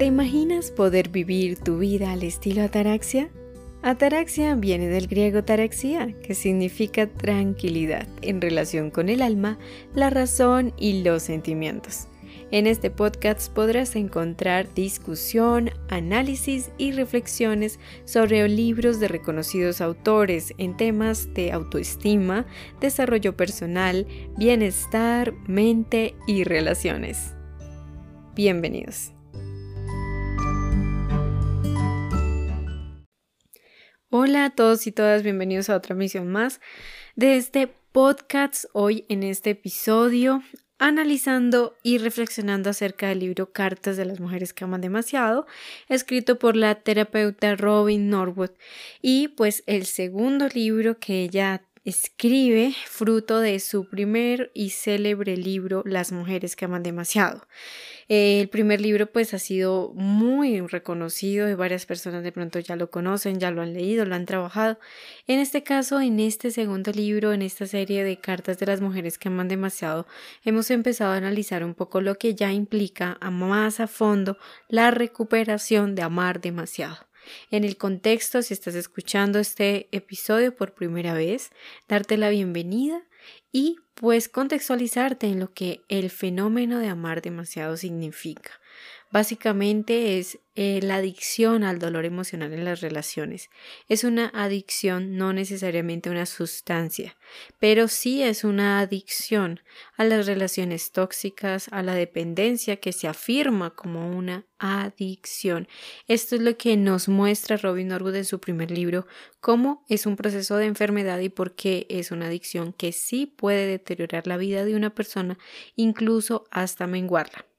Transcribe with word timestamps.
¿Te 0.00 0.06
imaginas 0.06 0.70
poder 0.70 1.10
vivir 1.10 1.58
tu 1.58 1.76
vida 1.76 2.12
al 2.12 2.22
estilo 2.22 2.62
ataraxia? 2.62 3.28
Ataraxia 3.82 4.54
viene 4.54 4.88
del 4.88 5.08
griego 5.08 5.44
taraxia, 5.44 6.14
que 6.22 6.34
significa 6.34 7.06
tranquilidad 7.06 8.08
en 8.22 8.40
relación 8.40 8.90
con 8.90 9.10
el 9.10 9.20
alma, 9.20 9.58
la 9.94 10.08
razón 10.08 10.72
y 10.78 11.02
los 11.02 11.24
sentimientos. 11.24 12.06
En 12.50 12.66
este 12.66 12.90
podcast 12.90 13.52
podrás 13.52 13.94
encontrar 13.94 14.72
discusión, 14.72 15.68
análisis 15.90 16.70
y 16.78 16.92
reflexiones 16.92 17.78
sobre 18.06 18.48
libros 18.48 19.00
de 19.00 19.08
reconocidos 19.08 19.82
autores 19.82 20.54
en 20.56 20.78
temas 20.78 21.34
de 21.34 21.52
autoestima, 21.52 22.46
desarrollo 22.80 23.36
personal, 23.36 24.06
bienestar, 24.38 25.34
mente 25.46 26.14
y 26.26 26.44
relaciones. 26.44 27.34
Bienvenidos. 28.34 29.12
Hola 34.12 34.46
a 34.46 34.50
todos 34.50 34.88
y 34.88 34.90
todas, 34.92 35.22
bienvenidos 35.22 35.70
a 35.70 35.76
otra 35.76 35.94
misión 35.94 36.26
más 36.26 36.60
de 37.14 37.36
este 37.36 37.68
podcast. 37.92 38.64
Hoy 38.72 39.04
en 39.08 39.22
este 39.22 39.50
episodio 39.50 40.42
analizando 40.80 41.76
y 41.84 41.98
reflexionando 41.98 42.70
acerca 42.70 43.06
del 43.06 43.20
libro 43.20 43.52
Cartas 43.52 43.96
de 43.96 44.06
las 44.06 44.18
Mujeres 44.18 44.52
que 44.52 44.64
Aman 44.64 44.80
Demasiado, 44.80 45.46
escrito 45.88 46.40
por 46.40 46.56
la 46.56 46.74
terapeuta 46.74 47.54
Robin 47.54 48.10
Norwood. 48.10 48.50
Y 49.00 49.28
pues 49.28 49.62
el 49.66 49.86
segundo 49.86 50.48
libro 50.48 50.98
que 50.98 51.22
ella 51.22 51.62
escribe 51.84 52.74
fruto 52.86 53.40
de 53.40 53.58
su 53.58 53.88
primer 53.88 54.50
y 54.54 54.70
célebre 54.70 55.36
libro 55.36 55.82
Las 55.86 56.12
mujeres 56.12 56.56
que 56.56 56.66
aman 56.66 56.82
demasiado. 56.82 57.46
El 58.08 58.48
primer 58.48 58.80
libro 58.80 59.06
pues 59.06 59.34
ha 59.34 59.38
sido 59.38 59.92
muy 59.94 60.60
reconocido 60.60 61.48
y 61.48 61.54
varias 61.54 61.86
personas 61.86 62.22
de 62.24 62.32
pronto 62.32 62.58
ya 62.58 62.76
lo 62.76 62.90
conocen, 62.90 63.38
ya 63.38 63.50
lo 63.50 63.62
han 63.62 63.72
leído, 63.72 64.04
lo 64.04 64.14
han 64.14 64.26
trabajado. 64.26 64.78
En 65.26 65.38
este 65.38 65.62
caso, 65.62 66.00
en 66.00 66.20
este 66.20 66.50
segundo 66.50 66.90
libro, 66.92 67.32
en 67.32 67.42
esta 67.42 67.66
serie 67.66 68.04
de 68.04 68.20
cartas 68.20 68.58
de 68.58 68.66
las 68.66 68.80
mujeres 68.80 69.16
que 69.16 69.28
aman 69.28 69.48
demasiado, 69.48 70.06
hemos 70.44 70.70
empezado 70.70 71.12
a 71.12 71.16
analizar 71.16 71.64
un 71.64 71.74
poco 71.74 72.00
lo 72.00 72.16
que 72.16 72.34
ya 72.34 72.52
implica 72.52 73.16
a 73.20 73.30
más 73.30 73.80
a 73.80 73.86
fondo 73.86 74.36
la 74.68 74.90
recuperación 74.90 75.94
de 75.94 76.02
amar 76.02 76.40
demasiado. 76.40 77.09
En 77.50 77.64
el 77.64 77.76
contexto, 77.76 78.42
si 78.42 78.54
estás 78.54 78.74
escuchando 78.74 79.38
este 79.38 79.88
episodio 79.92 80.54
por 80.54 80.74
primera 80.74 81.14
vez, 81.14 81.50
darte 81.88 82.16
la 82.16 82.30
bienvenida 82.30 83.02
y 83.52 83.76
pues 83.94 84.28
contextualizarte 84.28 85.26
en 85.26 85.40
lo 85.40 85.52
que 85.52 85.82
el 85.88 86.10
fenómeno 86.10 86.78
de 86.78 86.88
amar 86.88 87.22
demasiado 87.22 87.76
significa. 87.76 88.59
Básicamente 89.12 90.18
es 90.18 90.38
eh, 90.54 90.78
la 90.82 90.96
adicción 90.96 91.64
al 91.64 91.80
dolor 91.80 92.04
emocional 92.04 92.52
en 92.52 92.64
las 92.64 92.80
relaciones. 92.80 93.50
Es 93.88 94.04
una 94.04 94.30
adicción, 94.32 95.16
no 95.16 95.32
necesariamente 95.32 96.10
una 96.10 96.26
sustancia, 96.26 97.16
pero 97.58 97.88
sí 97.88 98.22
es 98.22 98.44
una 98.44 98.78
adicción 98.78 99.60
a 99.96 100.04
las 100.04 100.26
relaciones 100.26 100.92
tóxicas, 100.92 101.68
a 101.72 101.82
la 101.82 101.94
dependencia 101.94 102.76
que 102.76 102.92
se 102.92 103.08
afirma 103.08 103.70
como 103.70 104.16
una 104.16 104.46
adicción. 104.58 105.66
Esto 106.06 106.36
es 106.36 106.42
lo 106.42 106.56
que 106.56 106.76
nos 106.76 107.08
muestra 107.08 107.56
Robin 107.56 107.88
Norwood 107.88 108.14
en 108.14 108.24
su 108.24 108.38
primer 108.38 108.70
libro, 108.70 109.08
cómo 109.40 109.84
es 109.88 110.06
un 110.06 110.14
proceso 110.14 110.56
de 110.56 110.66
enfermedad 110.66 111.18
y 111.18 111.30
por 111.30 111.56
qué 111.56 111.86
es 111.88 112.12
una 112.12 112.26
adicción 112.26 112.72
que 112.72 112.92
sí 112.92 113.26
puede 113.26 113.66
deteriorar 113.66 114.28
la 114.28 114.36
vida 114.36 114.64
de 114.64 114.76
una 114.76 114.94
persona, 114.94 115.36
incluso 115.74 116.44
hasta 116.50 116.86
menguarla. 116.86 117.49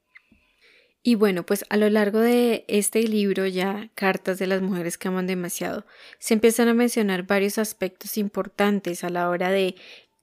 Y 1.04 1.16
bueno, 1.16 1.44
pues 1.46 1.66
a 1.70 1.78
lo 1.78 1.90
largo 1.90 2.20
de 2.20 2.64
este 2.68 3.02
libro 3.04 3.48
ya, 3.48 3.90
Cartas 3.96 4.38
de 4.38 4.46
las 4.46 4.62
Mujeres 4.62 5.00
que 5.00 5.08
aman 5.08 5.26
demasiado, 5.26 5.86
se 6.20 6.36
empiezan 6.36 6.68
a 6.68 6.76
mencionar 6.76 7.24
varios 7.24 7.58
aspectos 7.58 8.18
importantes 8.18 9.04
a 9.04 9.10
la 9.10 9.30
hora 9.30 9.50
de 9.50 9.76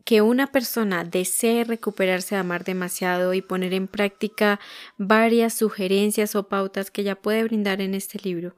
que 0.04 0.22
una 0.22 0.46
persona 0.46 1.04
desee 1.04 1.64
recuperarse 1.64 2.34
de 2.34 2.40
amar 2.40 2.64
demasiado 2.64 3.34
y 3.34 3.42
poner 3.42 3.74
en 3.74 3.88
práctica 3.88 4.58
varias 4.96 5.52
sugerencias 5.52 6.34
o 6.34 6.48
pautas 6.48 6.90
que 6.90 7.02
ya 7.02 7.14
puede 7.16 7.44
brindar 7.44 7.82
en 7.82 7.94
este 7.94 8.18
libro 8.22 8.56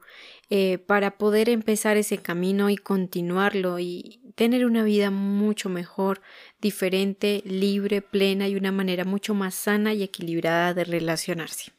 eh, 0.49 0.77
para 0.77 1.17
poder 1.17 1.49
empezar 1.49 1.97
ese 1.97 2.19
camino 2.19 2.69
y 2.69 2.77
continuarlo 2.77 3.79
y 3.79 4.21
tener 4.35 4.65
una 4.65 4.83
vida 4.83 5.09
mucho 5.11 5.67
mejor, 5.69 6.21
diferente, 6.61 7.41
libre, 7.45 8.01
plena 8.01 8.47
y 8.47 8.55
una 8.55 8.71
manera 8.71 9.05
mucho 9.05 9.33
más 9.33 9.55
sana 9.55 9.93
y 9.93 10.03
equilibrada 10.03 10.73
de 10.73 10.85
relacionarse. 10.85 11.73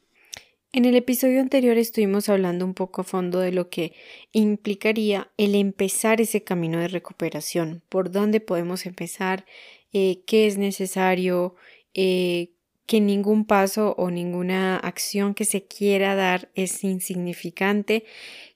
En 0.75 0.85
el 0.85 0.95
episodio 0.95 1.39
anterior 1.39 1.77
estuvimos 1.77 2.29
hablando 2.29 2.65
un 2.65 2.73
poco 2.73 3.01
a 3.01 3.03
fondo 3.03 3.39
de 3.39 3.51
lo 3.51 3.69
que 3.69 3.93
implicaría 4.31 5.29
el 5.37 5.53
empezar 5.53 6.19
ese 6.19 6.43
camino 6.43 6.79
de 6.79 6.87
recuperación, 6.87 7.83
por 7.89 8.09
dónde 8.09 8.39
podemos 8.39 8.87
empezar, 8.87 9.45
eh, 9.93 10.23
qué 10.25 10.47
es 10.47 10.57
necesario, 10.57 11.53
eh, 11.93 12.49
que 12.87 13.01
ningún 13.01 13.45
paso 13.45 13.93
o 13.99 14.09
ninguna 14.09 14.77
acción 14.77 15.35
que 15.35 15.45
se 15.45 15.63
quiera 15.63 16.15
dar 16.15 16.49
es 16.55 16.83
insignificante, 16.83 18.03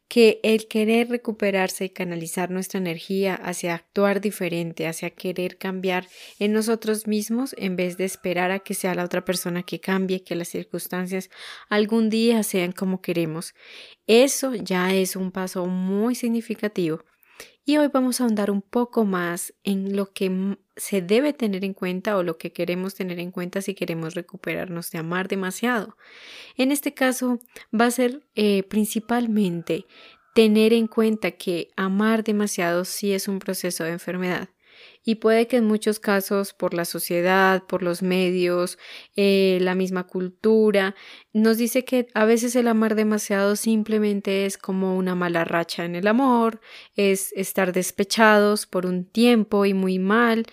que 0.08 0.40
el 0.44 0.68
querer 0.68 1.10
recuperarse 1.10 1.86
y 1.86 1.90
canalizar 1.90 2.50
nuestra 2.50 2.80
energía 2.80 3.36
hacia 3.36 3.76
actuar 3.76 4.22
diferente, 4.22 4.88
hacia 4.88 5.10
querer 5.10 5.58
cambiar 5.58 6.08
en 6.40 6.54
nosotros 6.54 7.08
mismos 7.08 7.54
en 7.58 7.76
vez 7.76 7.98
de 7.98 8.06
esperar 8.06 8.52
a 8.52 8.60
que 8.60 8.74
sea 8.74 8.96
la 8.96 9.04
otra 9.04 9.26
persona 9.26 9.64
que 9.64 9.80
cambie, 9.80 10.24
que 10.24 10.36
las 10.36 10.48
circunstancias 10.48 11.30
algún 11.70 12.10
día 12.10 12.44
sean 12.44 12.72
como 12.72 13.02
queremos. 13.02 13.54
Eso 14.06 14.56
ya 14.56 14.94
es 14.94 15.16
un 15.16 15.32
paso 15.32 15.66
muy 15.66 16.16
significativo. 16.16 17.04
Y 17.66 17.78
hoy 17.78 17.90
vamos 17.92 18.22
a 18.22 18.24
ahondar 18.24 18.50
un 18.50 18.62
poco 18.62 19.04
más 19.04 19.54
en 19.64 19.98
lo 19.98 20.14
que 20.14 20.58
se 20.78 21.02
debe 21.02 21.34
tener 21.34 21.66
en 21.66 21.74
cuenta 21.74 22.16
o 22.18 22.24
lo 22.24 22.38
que 22.38 22.54
queremos 22.54 22.96
tener 22.96 23.20
en 23.20 23.32
cuenta 23.32 23.62
si 23.62 23.74
queremos 23.74 24.14
recuperarnos 24.14 24.92
de 24.92 25.00
amar 25.00 25.28
demasiado. 25.28 25.98
En 26.56 26.72
este 26.72 26.94
caso 26.94 27.40
va 27.74 27.86
a 27.86 27.92
ser 27.92 28.22
eh, 28.36 28.64
principalmente 28.64 29.86
tener 30.34 30.72
en 30.72 30.88
cuenta 30.88 31.32
que 31.32 31.70
amar 31.76 32.24
demasiado 32.24 32.86
sí 32.86 33.12
es 33.12 33.28
un 33.28 33.40
proceso 33.40 33.84
de 33.84 33.92
enfermedad 33.92 34.50
y 35.08 35.16
puede 35.16 35.48
que 35.48 35.56
en 35.56 35.64
muchos 35.64 36.02
casos 36.02 36.54
por 36.54 36.74
la 36.74 36.84
sociedad, 36.84 37.64
por 37.66 37.82
los 37.82 38.02
medios, 38.02 38.78
eh, 39.16 39.58
la 39.62 39.74
misma 39.74 40.06
cultura, 40.06 40.96
nos 41.32 41.56
dice 41.56 41.86
que 41.86 42.10
a 42.14 42.26
veces 42.26 42.58
el 42.58 42.68
amar 42.68 42.94
demasiado 42.94 43.56
simplemente 43.56 44.46
es 44.46 44.58
como 44.58 44.98
una 44.98 45.16
mala 45.16 45.46
racha 45.46 45.86
en 45.86 45.96
el 45.96 46.08
amor, 46.08 46.60
es 46.94 47.32
estar 47.38 47.72
despechados 47.72 48.66
por 48.66 48.86
un 48.86 49.06
tiempo 49.06 49.66
y 49.66 49.74
muy 49.74 49.98
mal, 49.98 50.46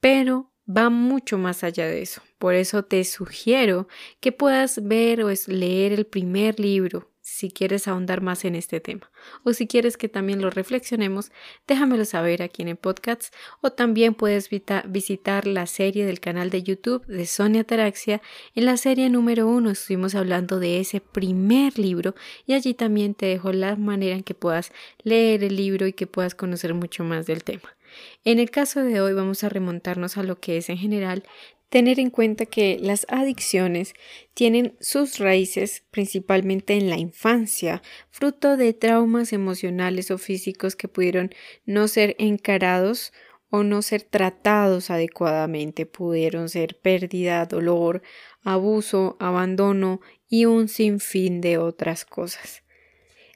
pero 0.00 0.50
va 0.66 0.90
mucho 0.90 1.38
más 1.38 1.62
allá 1.62 1.86
de 1.86 2.02
eso. 2.02 2.20
Por 2.38 2.54
eso 2.54 2.84
te 2.84 3.04
sugiero 3.04 3.86
que 4.18 4.32
puedas 4.32 4.82
ver 4.82 5.22
o 5.22 5.30
leer 5.46 5.92
el 5.92 6.04
primer 6.04 6.58
libro 6.58 7.09
si 7.30 7.48
quieres 7.48 7.86
ahondar 7.86 8.22
más 8.22 8.44
en 8.44 8.56
este 8.56 8.80
tema 8.80 9.10
o 9.44 9.52
si 9.52 9.68
quieres 9.68 9.96
que 9.96 10.08
también 10.08 10.42
lo 10.42 10.50
reflexionemos, 10.50 11.30
déjamelo 11.68 12.04
saber 12.04 12.42
aquí 12.42 12.62
en 12.62 12.68
el 12.68 12.76
podcast 12.76 13.32
o 13.60 13.70
también 13.70 14.14
puedes 14.14 14.50
visitar 14.50 15.46
la 15.46 15.66
serie 15.66 16.04
del 16.04 16.18
canal 16.18 16.50
de 16.50 16.64
YouTube 16.64 17.06
de 17.06 17.26
Sonia 17.26 17.62
Taraxia. 17.62 18.20
En 18.56 18.64
la 18.64 18.76
serie 18.76 19.08
número 19.10 19.46
uno 19.46 19.70
estuvimos 19.70 20.16
hablando 20.16 20.58
de 20.58 20.80
ese 20.80 21.00
primer 21.00 21.78
libro 21.78 22.16
y 22.46 22.54
allí 22.54 22.74
también 22.74 23.14
te 23.14 23.26
dejo 23.26 23.52
la 23.52 23.76
manera 23.76 24.16
en 24.16 24.24
que 24.24 24.34
puedas 24.34 24.72
leer 25.04 25.44
el 25.44 25.54
libro 25.54 25.86
y 25.86 25.92
que 25.92 26.08
puedas 26.08 26.34
conocer 26.34 26.74
mucho 26.74 27.04
más 27.04 27.26
del 27.26 27.44
tema. 27.44 27.76
En 28.24 28.40
el 28.40 28.50
caso 28.50 28.82
de 28.82 29.00
hoy 29.00 29.12
vamos 29.12 29.44
a 29.44 29.48
remontarnos 29.48 30.16
a 30.16 30.24
lo 30.24 30.40
que 30.40 30.56
es 30.56 30.68
en 30.68 30.78
general 30.78 31.24
tener 31.70 32.00
en 32.00 32.10
cuenta 32.10 32.46
que 32.46 32.78
las 32.80 33.06
adicciones 33.08 33.94
tienen 34.34 34.76
sus 34.80 35.18
raíces 35.18 35.84
principalmente 35.90 36.74
en 36.74 36.90
la 36.90 36.98
infancia, 36.98 37.80
fruto 38.10 38.56
de 38.56 38.74
traumas 38.74 39.32
emocionales 39.32 40.10
o 40.10 40.18
físicos 40.18 40.76
que 40.76 40.88
pudieron 40.88 41.30
no 41.64 41.88
ser 41.88 42.16
encarados 42.18 43.12
o 43.50 43.62
no 43.62 43.82
ser 43.82 44.02
tratados 44.02 44.90
adecuadamente, 44.90 45.86
pudieron 45.86 46.48
ser 46.48 46.78
pérdida, 46.78 47.46
dolor, 47.46 48.02
abuso, 48.42 49.16
abandono 49.18 50.00
y 50.28 50.44
un 50.44 50.68
sinfín 50.68 51.40
de 51.40 51.58
otras 51.58 52.04
cosas. 52.04 52.62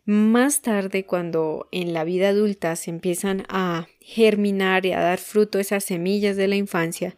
Más 0.07 0.61
tarde, 0.61 1.07
cuando 1.07 1.67
en 1.73 1.95
la 1.95 2.05
vida 2.05 2.29
adulta 2.29 2.77
se 2.77 2.91
empiezan 2.91 3.45
a 3.49 3.87
germinar 4.01 4.85
y 4.85 4.93
a 4.93 5.01
dar 5.01 5.19
fruto 5.19 5.59
esas 5.59 5.83
semillas 5.83 6.37
de 6.37 6.47
la 6.47 6.57
infancia, 6.57 7.17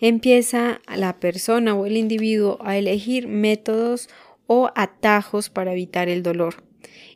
empieza 0.00 0.82
la 0.94 1.18
persona 1.18 1.74
o 1.74 1.86
el 1.86 1.96
individuo 1.96 2.58
a 2.60 2.76
elegir 2.76 3.26
métodos 3.26 4.10
o 4.46 4.70
atajos 4.74 5.48
para 5.48 5.72
evitar 5.72 6.10
el 6.10 6.22
dolor. 6.22 6.62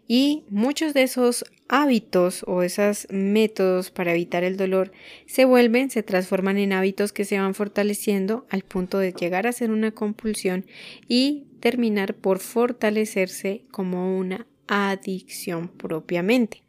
Y 0.08 0.44
muchos 0.48 0.94
de 0.94 1.02
esos 1.02 1.44
hábitos 1.68 2.42
o 2.46 2.62
esos 2.62 3.06
métodos 3.10 3.90
para 3.90 4.12
evitar 4.12 4.42
el 4.42 4.56
dolor 4.56 4.90
se 5.26 5.44
vuelven, 5.44 5.90
se 5.90 6.02
transforman 6.02 6.56
en 6.56 6.72
hábitos 6.72 7.12
que 7.12 7.26
se 7.26 7.38
van 7.38 7.54
fortaleciendo 7.54 8.46
al 8.48 8.62
punto 8.62 8.98
de 8.98 9.12
llegar 9.12 9.46
a 9.46 9.52
ser 9.52 9.70
una 9.70 9.92
compulsión 9.92 10.64
y 11.06 11.44
terminar 11.60 12.14
por 12.14 12.38
fortalecerse 12.38 13.64
como 13.70 14.18
una 14.18 14.46
adicción 14.70 15.68
propiamente. 15.68 16.62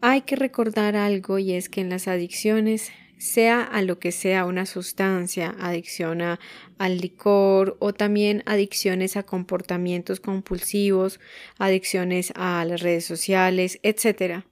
Hay 0.00 0.22
que 0.22 0.36
recordar 0.36 0.96
algo 0.96 1.38
y 1.38 1.52
es 1.52 1.68
que 1.68 1.80
en 1.80 1.90
las 1.90 2.08
adicciones 2.08 2.90
sea 3.18 3.62
a 3.62 3.82
lo 3.82 3.98
que 3.98 4.12
sea 4.12 4.44
una 4.44 4.64
sustancia, 4.64 5.54
adicción 5.58 6.22
al 6.22 6.98
licor 6.98 7.76
o 7.80 7.92
también 7.92 8.42
adicciones 8.46 9.16
a 9.16 9.24
comportamientos 9.24 10.20
compulsivos, 10.20 11.20
adicciones 11.58 12.32
a 12.36 12.64
las 12.64 12.80
redes 12.80 13.04
sociales, 13.04 13.80
etc. 13.82 14.44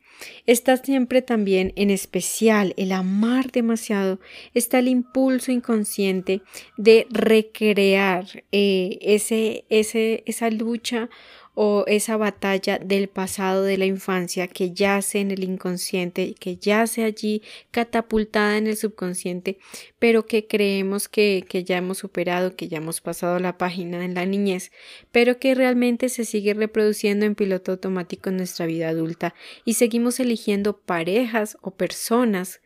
Está 0.47 0.77
siempre 0.79 1.23
también 1.23 1.73
en 1.77 1.91
especial 1.91 2.75
el 2.77 2.93
amar 2.93 3.53
demasiado, 3.53 4.19
está 4.55 4.79
el 4.79 4.89
impulso 4.89 5.53
inconsciente 5.53 6.43
de 6.77 7.07
recrear 7.11 8.45
eh, 8.53 8.99
ese, 9.01 9.65
ese, 9.69 10.23
esa 10.27 10.51
lucha 10.51 11.09
o 11.59 11.85
esa 11.87 12.19
batalla 12.19 12.79
del 12.79 13.09
pasado 13.09 13.63
de 13.63 13.79
la 13.79 13.87
infancia 13.87 14.47
que 14.47 14.73
yace 14.73 15.21
en 15.21 15.31
el 15.31 15.43
inconsciente, 15.43 16.35
que 16.35 16.59
yace 16.59 17.03
allí 17.03 17.43
catapultada 17.71 18.59
en 18.59 18.67
el 18.67 18.77
subconsciente, 18.77 19.59
pero 19.99 20.27
que 20.27 20.47
creemos 20.47 21.09
que, 21.09 21.47
que 21.49 21.65
ya 21.65 21.79
hemos 21.79 21.97
superado, 21.97 22.55
que 22.57 22.69
ya 22.69 22.77
hemos 22.77 23.01
pasado 23.01 23.39
la 23.39 23.57
página 23.57 24.05
en 24.05 24.13
la 24.13 24.27
niñez, 24.27 24.71
pero 25.13 25.39
que 25.39 25.55
realmente 25.55 26.11
se 26.11 26.27
sigue 26.27 26.53
reproduciendo 26.53 27.25
en 27.25 27.35
piloto 27.35 27.73
automático 27.73 28.29
en 28.29 28.37
nuestra 28.37 28.67
vida 28.67 28.91
adulta. 28.91 29.35
Y 29.65 29.75
seguimos 29.75 30.21
eligiendo 30.21 30.77
parejas 30.77 31.57
o 31.63 31.71
personas 31.71 32.61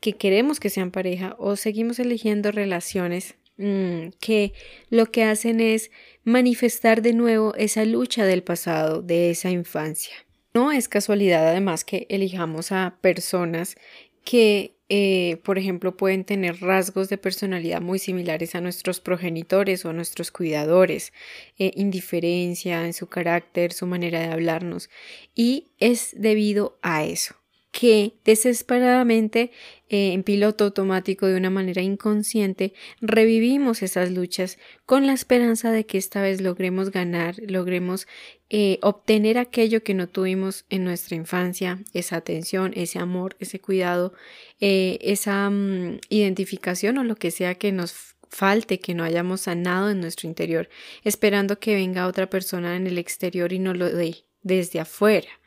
que 0.00 0.14
queremos 0.14 0.60
que 0.60 0.70
sean 0.70 0.92
pareja 0.92 1.36
o 1.38 1.56
seguimos 1.56 1.98
eligiendo 1.98 2.52
relaciones 2.52 3.34
Mm, 3.62 4.12
que 4.20 4.54
lo 4.88 5.12
que 5.12 5.22
hacen 5.22 5.60
es 5.60 5.90
manifestar 6.24 7.02
de 7.02 7.12
nuevo 7.12 7.54
esa 7.54 7.84
lucha 7.84 8.24
del 8.24 8.42
pasado, 8.42 9.02
de 9.02 9.30
esa 9.30 9.50
infancia. 9.50 10.14
No 10.52 10.72
es 10.72 10.88
casualidad 10.88 11.48
además 11.48 11.84
que 11.84 12.06
elijamos 12.08 12.72
a 12.72 12.98
personas 13.00 13.76
que, 14.24 14.74
eh, 14.88 15.38
por 15.44 15.58
ejemplo, 15.58 15.96
pueden 15.96 16.24
tener 16.24 16.60
rasgos 16.60 17.08
de 17.08 17.18
personalidad 17.18 17.80
muy 17.80 17.98
similares 17.98 18.54
a 18.54 18.60
nuestros 18.60 19.00
progenitores 19.00 19.84
o 19.84 19.90
a 19.90 19.92
nuestros 19.92 20.30
cuidadores, 20.30 21.12
eh, 21.58 21.70
indiferencia 21.76 22.84
en 22.84 22.92
su 22.92 23.06
carácter, 23.06 23.72
su 23.72 23.86
manera 23.86 24.20
de 24.20 24.32
hablarnos, 24.32 24.90
y 25.34 25.68
es 25.78 26.14
debido 26.16 26.78
a 26.82 27.04
eso 27.04 27.36
que 27.70 28.14
desesperadamente 28.24 29.52
eh, 29.92 30.12
en 30.12 30.22
piloto 30.22 30.62
automático 30.62 31.26
de 31.26 31.36
una 31.36 31.50
manera 31.50 31.82
inconsciente 31.82 32.74
revivimos 33.00 33.82
esas 33.82 34.12
luchas 34.12 34.56
con 34.86 35.04
la 35.04 35.12
esperanza 35.12 35.72
de 35.72 35.84
que 35.84 35.98
esta 35.98 36.22
vez 36.22 36.40
logremos 36.40 36.92
ganar, 36.92 37.34
logremos 37.40 38.06
eh, 38.50 38.78
obtener 38.82 39.36
aquello 39.36 39.82
que 39.82 39.94
no 39.94 40.08
tuvimos 40.08 40.64
en 40.70 40.84
nuestra 40.84 41.16
infancia, 41.16 41.80
esa 41.92 42.16
atención, 42.16 42.72
ese 42.76 43.00
amor, 43.00 43.34
ese 43.40 43.60
cuidado, 43.60 44.14
eh, 44.60 44.98
esa 45.00 45.50
mm, 45.50 45.98
identificación 46.08 46.98
o 46.98 47.02
lo 47.02 47.16
que 47.16 47.32
sea 47.32 47.56
que 47.56 47.72
nos 47.72 48.14
falte, 48.28 48.78
que 48.78 48.94
no 48.94 49.02
hayamos 49.02 49.40
sanado 49.40 49.90
en 49.90 50.00
nuestro 50.00 50.28
interior, 50.28 50.68
esperando 51.02 51.58
que 51.58 51.74
venga 51.74 52.06
otra 52.06 52.30
persona 52.30 52.76
en 52.76 52.86
el 52.86 52.96
exterior 52.96 53.52
y 53.52 53.58
nos 53.58 53.76
lo 53.76 53.90
dé 53.90 54.24
desde 54.42 54.78
afuera. 54.78 55.39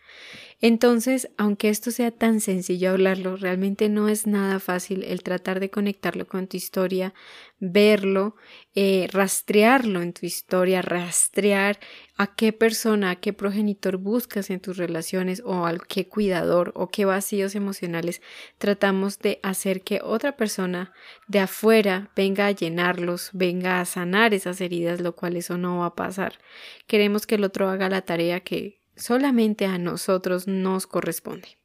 Entonces, 0.65 1.27
aunque 1.38 1.68
esto 1.68 1.92
sea 1.92 2.10
tan 2.10 2.39
sencillo 2.39 2.92
hablarlo, 2.92 3.36
realmente 3.36 3.89
no 3.89 4.07
es 4.07 4.27
nada 4.27 4.62
fácil 4.62 5.04
el 5.04 5.21
tratar 5.21 5.60
de 5.60 5.69
conectarlo 5.69 6.25
con 6.25 6.48
tu 6.48 6.56
historia, 6.56 7.13
verlo, 7.60 8.38
eh, 8.74 9.10
rastrearlo 9.12 10.01
en 10.01 10.13
tu 10.13 10.25
historia, 10.25 10.81
rastrear 10.81 11.81
a 12.15 12.33
qué 12.33 12.54
persona, 12.54 13.10
a 13.10 13.15
qué 13.18 13.33
progenitor 13.33 13.98
buscas 13.98 14.50
en 14.50 14.62
tus 14.62 14.77
relaciones 14.77 15.42
o 15.45 15.65
a 15.65 15.77
qué 15.80 16.07
cuidador 16.07 16.71
o 16.75 16.88
qué 16.88 17.04
vacíos 17.04 17.56
emocionales 17.56 18.21
tratamos 18.57 19.19
de 19.19 19.42
hacer 19.44 19.81
que 19.81 20.00
otra 20.01 20.38
persona 20.38 20.94
de 21.27 21.39
afuera 21.39 22.10
venga 22.15 22.48
a 22.48 22.51
llenarlos, 22.51 23.31
venga 23.33 23.81
a 23.81 23.86
sanar 23.86 24.33
esas 24.33 24.62
heridas, 24.62 25.01
lo 25.01 25.13
cual 25.13 25.36
eso 25.36 25.57
no 25.57 25.80
va 25.80 25.88
a 25.88 25.95
pasar. 25.95 26.39
Queremos 26.88 27.27
que 27.27 27.36
el 27.36 27.44
otro 27.44 27.68
haga 27.68 27.89
la 27.89 28.04
tarea 28.04 28.39
que 28.39 28.82
solamente 28.95 29.65
a 29.65 29.77
nosotros 29.77 30.47
nos 30.47 30.87
corresponde. 30.87 31.57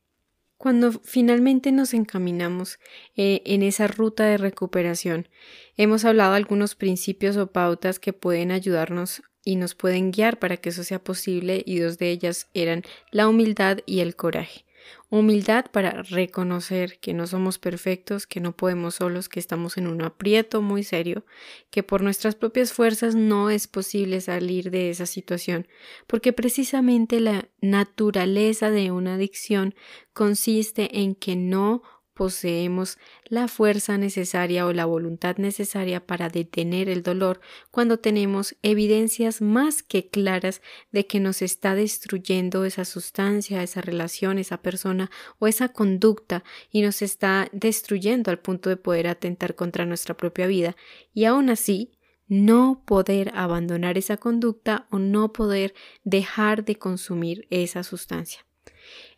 Cuando 0.56 0.90
finalmente 0.90 1.70
nos 1.70 1.94
encaminamos 1.94 2.80
eh, 3.16 3.42
en 3.44 3.62
esa 3.62 3.86
ruta 3.86 4.24
de 4.24 4.38
recuperación, 4.38 5.28
hemos 5.76 6.04
hablado 6.04 6.32
de 6.32 6.38
algunos 6.38 6.74
principios 6.74 7.36
o 7.36 7.52
pautas 7.52 8.00
que 8.00 8.12
pueden 8.12 8.50
ayudarnos 8.50 9.22
y 9.44 9.54
nos 9.54 9.76
pueden 9.76 10.10
guiar 10.10 10.40
para 10.40 10.56
que 10.56 10.70
eso 10.70 10.82
sea 10.82 11.02
posible 11.02 11.62
y 11.64 11.78
dos 11.78 11.96
de 11.98 12.10
ellas 12.10 12.48
eran 12.54 12.82
la 13.12 13.28
humildad 13.28 13.78
y 13.86 14.00
el 14.00 14.16
coraje. 14.16 14.64
Humildad 15.10 15.66
para 15.72 16.02
reconocer 16.02 16.98
que 17.00 17.14
no 17.14 17.26
somos 17.26 17.58
perfectos, 17.58 18.26
que 18.26 18.40
no 18.40 18.54
podemos 18.54 18.96
solos, 18.96 19.30
que 19.30 19.40
estamos 19.40 19.78
en 19.78 19.86
un 19.86 20.02
aprieto 20.02 20.60
muy 20.60 20.82
serio, 20.82 21.24
que 21.70 21.82
por 21.82 22.02
nuestras 22.02 22.34
propias 22.34 22.74
fuerzas 22.74 23.14
no 23.14 23.48
es 23.48 23.68
posible 23.68 24.20
salir 24.20 24.70
de 24.70 24.90
esa 24.90 25.06
situación, 25.06 25.66
porque 26.06 26.34
precisamente 26.34 27.20
la 27.20 27.48
naturaleza 27.62 28.70
de 28.70 28.90
una 28.90 29.14
adicción 29.14 29.74
consiste 30.12 31.00
en 31.00 31.14
que 31.14 31.36
no 31.36 31.82
poseemos 32.18 32.98
la 33.26 33.46
fuerza 33.46 33.96
necesaria 33.96 34.66
o 34.66 34.72
la 34.72 34.86
voluntad 34.86 35.36
necesaria 35.36 36.04
para 36.04 36.28
detener 36.28 36.88
el 36.88 37.04
dolor 37.04 37.40
cuando 37.70 38.00
tenemos 38.00 38.56
evidencias 38.62 39.40
más 39.40 39.84
que 39.84 40.10
claras 40.10 40.60
de 40.90 41.06
que 41.06 41.20
nos 41.20 41.42
está 41.42 41.76
destruyendo 41.76 42.64
esa 42.64 42.84
sustancia, 42.84 43.62
esa 43.62 43.82
relación, 43.82 44.40
esa 44.40 44.60
persona 44.62 45.12
o 45.38 45.46
esa 45.46 45.68
conducta 45.68 46.42
y 46.72 46.82
nos 46.82 47.02
está 47.02 47.48
destruyendo 47.52 48.32
al 48.32 48.40
punto 48.40 48.68
de 48.68 48.76
poder 48.76 49.06
atentar 49.06 49.54
contra 49.54 49.86
nuestra 49.86 50.16
propia 50.16 50.48
vida 50.48 50.74
y 51.14 51.24
aún 51.24 51.50
así 51.50 51.92
no 52.26 52.82
poder 52.84 53.30
abandonar 53.36 53.96
esa 53.96 54.16
conducta 54.16 54.88
o 54.90 54.98
no 54.98 55.32
poder 55.32 55.72
dejar 56.02 56.64
de 56.64 56.74
consumir 56.74 57.46
esa 57.50 57.84
sustancia. 57.84 58.44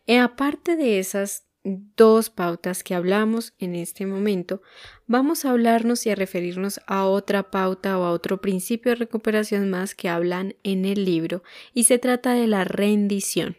E 0.06 0.18
aparte 0.18 0.76
de 0.76 0.98
esas 0.98 1.49
dos 1.64 2.30
pautas 2.30 2.82
que 2.82 2.94
hablamos 2.94 3.52
en 3.58 3.74
este 3.74 4.06
momento, 4.06 4.62
vamos 5.06 5.44
a 5.44 5.50
hablarnos 5.50 6.06
y 6.06 6.10
a 6.10 6.14
referirnos 6.14 6.80
a 6.86 7.04
otra 7.04 7.50
pauta 7.50 7.98
o 7.98 8.04
a 8.04 8.12
otro 8.12 8.40
principio 8.40 8.92
de 8.92 8.96
recuperación 8.96 9.68
más 9.68 9.94
que 9.94 10.08
hablan 10.08 10.54
en 10.62 10.84
el 10.84 11.04
libro 11.04 11.42
y 11.74 11.84
se 11.84 11.98
trata 11.98 12.32
de 12.34 12.46
la 12.46 12.64
rendición. 12.64 13.56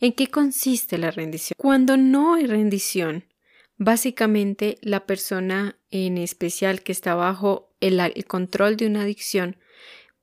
¿En 0.00 0.12
qué 0.12 0.28
consiste 0.28 0.98
la 0.98 1.10
rendición? 1.10 1.54
Cuando 1.56 1.96
no 1.96 2.34
hay 2.34 2.46
rendición, 2.46 3.24
básicamente 3.78 4.78
la 4.82 5.06
persona 5.06 5.78
en 5.90 6.18
especial 6.18 6.82
que 6.82 6.92
está 6.92 7.14
bajo 7.14 7.74
el, 7.80 7.98
el 7.98 8.26
control 8.26 8.76
de 8.76 8.86
una 8.86 9.02
adicción 9.02 9.56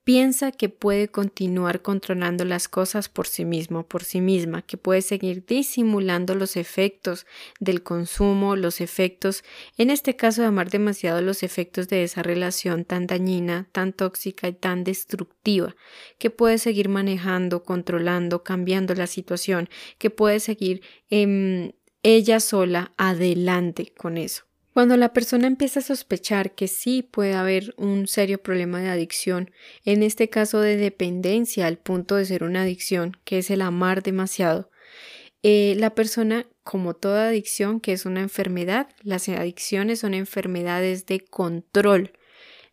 piensa 0.09 0.51
que 0.51 0.69
puede 0.69 1.09
continuar 1.09 1.83
controlando 1.83 2.43
las 2.43 2.67
cosas 2.67 3.09
por 3.09 3.27
sí 3.27 3.45
mismo, 3.45 3.85
por 3.85 4.03
sí 4.03 4.21
misma, 4.21 4.63
que 4.63 4.75
puede 4.75 5.03
seguir 5.03 5.45
disimulando 5.45 6.33
los 6.33 6.57
efectos 6.57 7.27
del 7.59 7.83
consumo, 7.83 8.55
los 8.55 8.81
efectos, 8.81 9.43
en 9.77 9.91
este 9.91 10.15
caso 10.15 10.41
de 10.41 10.47
amar 10.47 10.71
demasiado 10.71 11.21
los 11.21 11.43
efectos 11.43 11.89
de 11.89 12.03
esa 12.03 12.23
relación 12.23 12.85
tan 12.85 13.05
dañina, 13.05 13.69
tan 13.71 13.93
tóxica 13.93 14.47
y 14.47 14.53
tan 14.53 14.83
destructiva, 14.83 15.75
que 16.17 16.31
puede 16.31 16.57
seguir 16.57 16.89
manejando, 16.89 17.61
controlando, 17.61 18.43
cambiando 18.43 18.95
la 18.95 19.05
situación, 19.05 19.69
que 19.99 20.09
puede 20.09 20.39
seguir 20.39 20.81
em, 21.11 21.73
ella 22.01 22.39
sola 22.39 22.93
adelante 22.97 23.93
con 23.95 24.17
eso. 24.17 24.48
Cuando 24.79 24.95
la 24.95 25.11
persona 25.11 25.45
empieza 25.45 25.81
a 25.81 25.83
sospechar 25.83 26.55
que 26.55 26.69
sí 26.69 27.03
puede 27.03 27.33
haber 27.33 27.73
un 27.75 28.07
serio 28.07 28.41
problema 28.41 28.79
de 28.79 28.87
adicción, 28.87 29.51
en 29.83 30.03
este 30.03 30.29
caso 30.29 30.61
de 30.61 30.77
dependencia 30.77 31.67
al 31.67 31.77
punto 31.77 32.15
de 32.15 32.23
ser 32.23 32.45
una 32.45 32.61
adicción, 32.61 33.17
que 33.25 33.39
es 33.39 33.51
el 33.51 33.61
amar 33.61 34.03
demasiado, 34.03 34.71
eh, 35.43 35.75
la 35.77 35.95
persona, 35.95 36.47
como 36.63 36.93
toda 36.93 37.27
adicción, 37.27 37.81
que 37.81 37.91
es 37.91 38.05
una 38.05 38.21
enfermedad, 38.21 38.87
las 39.03 39.27
adicciones 39.27 39.99
son 39.99 40.13
enfermedades 40.13 41.05
de 41.07 41.25
control. 41.25 42.13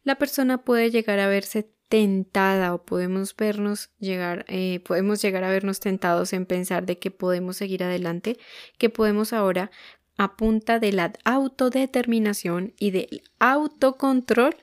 La 0.04 0.14
persona 0.14 0.62
puede 0.62 0.92
llegar 0.92 1.18
a 1.18 1.26
verse 1.26 1.68
tentada 1.88 2.74
o 2.74 2.84
podemos 2.84 3.34
vernos 3.36 3.90
llegar, 3.98 4.44
eh, 4.48 4.80
podemos 4.80 5.22
llegar 5.22 5.44
a 5.44 5.50
vernos 5.50 5.80
tentados 5.80 6.32
en 6.32 6.46
pensar 6.46 6.84
de 6.84 6.98
que 6.98 7.10
podemos 7.10 7.56
seguir 7.56 7.84
adelante, 7.84 8.38
que 8.78 8.90
podemos 8.90 9.32
ahora 9.32 9.70
a 10.18 10.36
de 10.80 10.92
la 10.92 11.12
autodeterminación 11.24 12.74
y 12.78 12.90
del 12.90 13.22
autocontrol 13.38 14.56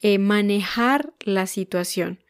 eh, 0.00 0.18
manejar 0.18 1.12
la 1.24 1.46
situación 1.46 2.20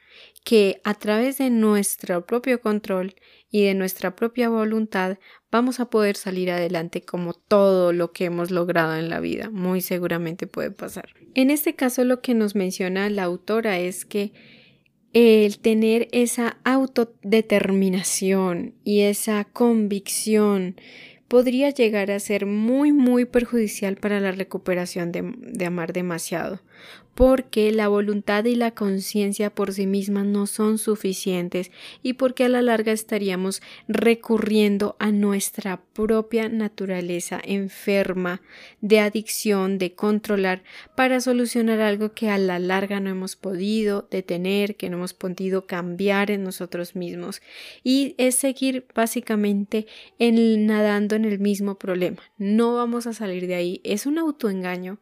que 0.44 0.80
a 0.84 0.94
través 0.94 1.38
de 1.38 1.50
nuestro 1.50 2.26
propio 2.26 2.60
control 2.60 3.14
y 3.50 3.64
de 3.64 3.74
nuestra 3.74 4.16
propia 4.16 4.48
voluntad, 4.48 5.18
vamos 5.50 5.80
a 5.80 5.90
poder 5.90 6.16
salir 6.16 6.50
adelante 6.50 7.02
como 7.02 7.34
todo 7.34 7.92
lo 7.92 8.12
que 8.12 8.26
hemos 8.26 8.50
logrado 8.50 8.96
en 8.96 9.08
la 9.08 9.20
vida. 9.20 9.50
Muy 9.50 9.80
seguramente 9.80 10.46
puede 10.46 10.70
pasar. 10.70 11.08
En 11.34 11.50
este 11.50 11.74
caso 11.74 12.04
lo 12.04 12.20
que 12.20 12.34
nos 12.34 12.54
menciona 12.54 13.10
la 13.10 13.24
autora 13.24 13.78
es 13.78 14.04
que 14.04 14.32
el 15.12 15.58
tener 15.58 16.06
esa 16.12 16.58
autodeterminación 16.62 18.76
y 18.84 19.00
esa 19.00 19.44
convicción 19.44 20.76
podría 21.30 21.70
llegar 21.70 22.10
a 22.10 22.18
ser 22.18 22.44
muy 22.44 22.92
muy 22.92 23.24
perjudicial 23.24 23.94
para 23.94 24.18
la 24.18 24.32
recuperación 24.32 25.12
de, 25.12 25.64
amar 25.64 25.92
demasiado 25.92 26.58
porque 27.20 27.70
la 27.70 27.88
voluntad 27.88 28.46
y 28.46 28.54
la 28.54 28.70
conciencia 28.70 29.50
por 29.50 29.74
sí 29.74 29.86
mismas 29.86 30.24
no 30.24 30.46
son 30.46 30.78
suficientes 30.78 31.70
y 32.02 32.14
porque 32.14 32.44
a 32.44 32.48
la 32.48 32.62
larga 32.62 32.92
estaríamos 32.92 33.60
recurriendo 33.88 34.96
a 34.98 35.12
nuestra 35.12 35.82
propia 35.92 36.48
naturaleza 36.48 37.38
enferma 37.44 38.40
de 38.80 39.00
adicción, 39.00 39.76
de 39.76 39.94
controlar, 39.94 40.62
para 40.96 41.20
solucionar 41.20 41.80
algo 41.80 42.14
que 42.14 42.30
a 42.30 42.38
la 42.38 42.58
larga 42.58 43.00
no 43.00 43.10
hemos 43.10 43.36
podido 43.36 44.08
detener, 44.10 44.76
que 44.76 44.88
no 44.88 44.96
hemos 44.96 45.12
podido 45.12 45.66
cambiar 45.66 46.30
en 46.30 46.42
nosotros 46.42 46.96
mismos. 46.96 47.42
Y 47.84 48.14
es 48.16 48.36
seguir 48.36 48.86
básicamente 48.94 49.86
en, 50.18 50.64
nadando 50.64 51.16
en 51.16 51.26
el 51.26 51.38
mismo 51.38 51.74
problema. 51.74 52.22
No 52.38 52.76
vamos 52.76 53.06
a 53.06 53.12
salir 53.12 53.46
de 53.46 53.56
ahí. 53.56 53.80
Es 53.84 54.06
un 54.06 54.16
autoengaño 54.16 55.00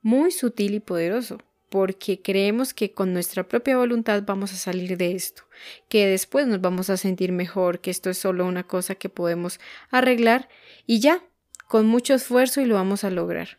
muy 0.00 0.30
sutil 0.30 0.74
y 0.74 0.78
poderoso 0.78 1.38
porque 1.68 2.22
creemos 2.22 2.74
que 2.74 2.92
con 2.92 3.12
nuestra 3.12 3.48
propia 3.48 3.76
voluntad 3.76 4.22
vamos 4.24 4.52
a 4.52 4.56
salir 4.56 4.96
de 4.96 5.12
esto, 5.12 5.42
que 5.88 6.06
después 6.06 6.46
nos 6.46 6.60
vamos 6.60 6.90
a 6.90 6.96
sentir 6.96 7.32
mejor, 7.32 7.80
que 7.80 7.90
esto 7.90 8.10
es 8.10 8.18
solo 8.18 8.46
una 8.46 8.64
cosa 8.64 8.94
que 8.94 9.08
podemos 9.08 9.58
arreglar 9.90 10.48
y 10.86 11.00
ya, 11.00 11.24
con 11.68 11.86
mucho 11.86 12.14
esfuerzo 12.14 12.60
y 12.60 12.66
lo 12.66 12.76
vamos 12.76 13.04
a 13.04 13.10
lograr. 13.10 13.58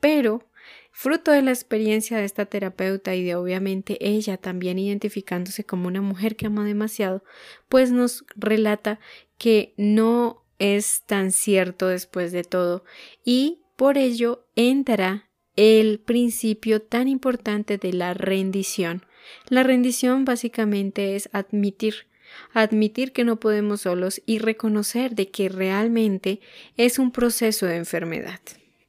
Pero, 0.00 0.48
fruto 0.90 1.30
de 1.30 1.42
la 1.42 1.50
experiencia 1.50 2.18
de 2.18 2.24
esta 2.24 2.46
terapeuta 2.46 3.14
y 3.14 3.24
de 3.24 3.36
obviamente 3.36 3.96
ella 4.00 4.36
también 4.36 4.78
identificándose 4.78 5.64
como 5.64 5.88
una 5.88 6.00
mujer 6.00 6.36
que 6.36 6.46
ama 6.46 6.64
demasiado, 6.64 7.22
pues 7.68 7.90
nos 7.90 8.24
relata 8.36 8.98
que 9.38 9.74
no 9.76 10.44
es 10.58 11.02
tan 11.06 11.32
cierto 11.32 11.88
después 11.88 12.32
de 12.32 12.44
todo 12.44 12.84
y 13.24 13.60
por 13.76 13.98
ello 13.98 14.46
entra 14.54 15.28
el 15.56 16.00
principio 16.00 16.82
tan 16.82 17.08
importante 17.08 17.78
de 17.78 17.92
la 17.92 18.14
rendición. 18.14 19.02
La 19.48 19.62
rendición 19.62 20.24
básicamente 20.24 21.16
es 21.16 21.28
admitir, 21.32 22.06
admitir 22.52 23.12
que 23.12 23.24
no 23.24 23.40
podemos 23.40 23.82
solos 23.82 24.22
y 24.26 24.38
reconocer 24.38 25.14
de 25.14 25.30
que 25.30 25.48
realmente 25.48 26.40
es 26.76 26.98
un 26.98 27.10
proceso 27.10 27.66
de 27.66 27.76
enfermedad. 27.76 28.40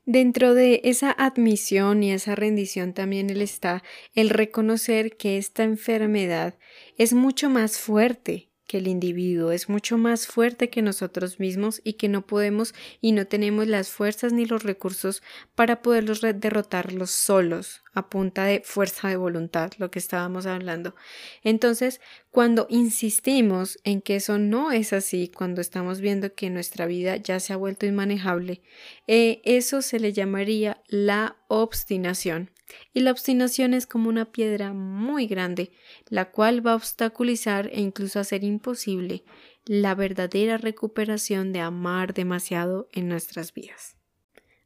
Dentro 0.07 0.53
de 0.53 0.81
esa 0.83 1.11
admisión 1.11 2.03
y 2.03 2.11
esa 2.11 2.35
rendición 2.35 2.93
también 2.93 3.29
está 3.29 3.83
el 4.13 4.29
reconocer 4.29 5.17
que 5.17 5.37
esta 5.37 5.63
enfermedad 5.63 6.55
es 6.97 7.13
mucho 7.13 7.49
más 7.49 7.79
fuerte 7.79 8.49
que 8.67 8.77
el 8.77 8.87
individuo 8.87 9.51
es 9.51 9.69
mucho 9.69 9.97
más 9.97 10.27
fuerte 10.27 10.69
que 10.69 10.81
nosotros 10.81 11.39
mismos 11.39 11.81
y 11.83 11.93
que 11.93 12.09
no 12.09 12.25
podemos 12.25 12.73
y 13.01 13.11
no 13.11 13.27
tenemos 13.27 13.67
las 13.67 13.89
fuerzas 13.89 14.33
ni 14.33 14.45
los 14.45 14.63
recursos 14.63 15.21
para 15.55 15.81
poderlos 15.81 16.21
derrotarlos 16.21 17.11
solos 17.11 17.83
a 17.93 18.09
punta 18.09 18.43
de 18.45 18.61
fuerza 18.63 19.07
de 19.07 19.15
voluntad, 19.15 19.71
lo 19.77 19.89
que 19.89 19.99
estábamos 19.99 20.45
hablando. 20.45 20.95
Entonces, 21.43 22.01
cuando 22.31 22.67
insistimos 22.69 23.79
en 23.83 24.01
que 24.01 24.17
eso 24.17 24.37
no 24.37 24.71
es 24.71 24.91
así, 24.93 25.31
cuando 25.33 25.61
estamos 25.61 26.01
viendo 26.01 26.33
que 26.33 26.49
nuestra 26.49 26.85
vida 26.85 27.15
ya 27.15 27.39
se 27.39 27.53
ha 27.53 27.57
vuelto 27.57 27.85
inmanejable, 27.85 28.61
eh, 29.07 29.41
eso 29.45 29.81
se 29.81 29.99
le 29.99 30.11
llamaría 30.11 30.81
la 30.87 31.37
obstinación. 31.47 32.51
Y 32.93 33.01
la 33.01 33.11
obstinación 33.11 33.73
es 33.73 33.85
como 33.87 34.09
una 34.09 34.31
piedra 34.31 34.73
muy 34.73 35.27
grande, 35.27 35.71
la 36.09 36.31
cual 36.31 36.65
va 36.65 36.71
a 36.71 36.75
obstaculizar 36.75 37.69
e 37.71 37.81
incluso 37.81 38.19
hacer 38.19 38.43
imposible 38.43 39.23
la 39.65 39.95
verdadera 39.95 40.57
recuperación 40.57 41.53
de 41.53 41.59
amar 41.59 42.13
demasiado 42.13 42.87
en 42.91 43.07
nuestras 43.07 43.53
vidas. 43.53 43.95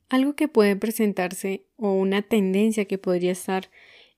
Algo 0.09 0.35
que 0.35 0.47
puede 0.47 0.75
presentarse 0.75 1.65
o 1.77 1.93
una 1.93 2.21
tendencia 2.21 2.85
que 2.85 2.97
podría 2.97 3.31
estar 3.31 3.69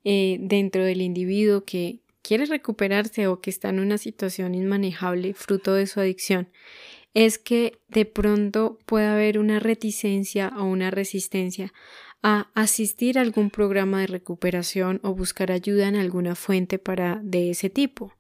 eh, 0.04 0.38
dentro 0.40 0.84
del 0.84 1.02
individuo 1.02 1.66
que 1.66 2.00
quiere 2.22 2.46
recuperarse 2.46 3.28
o 3.28 3.42
que 3.42 3.50
está 3.50 3.70
en 3.70 3.80
una 3.80 3.98
situación 3.98 4.56
inmanejable 4.56 5.34
fruto 5.34 5.74
de 5.74 5.88
su 5.88 6.00
adicción 6.00 6.50
es 7.14 7.38
que 7.38 7.80
de 7.90 8.06
pronto 8.06 8.80
puede 8.86 9.08
haber 9.08 9.38
una 9.38 9.60
reticencia 9.60 10.54
o 10.58 10.64
una 10.64 10.92
resistencia 10.92 11.74
a 12.24 12.50
asistir 12.54 13.18
a 13.18 13.22
algún 13.22 13.50
programa 13.50 14.02
de 14.02 14.08
recuperación 14.08 15.00
o 15.04 15.16
buscar 15.16 15.52
ayuda 15.52 15.88
en 15.88 15.96
alguna 15.96 16.36
fuente 16.36 16.80
para 16.80 17.20
de 17.24 17.52
ese 17.52 17.70
tipo. 17.70 18.14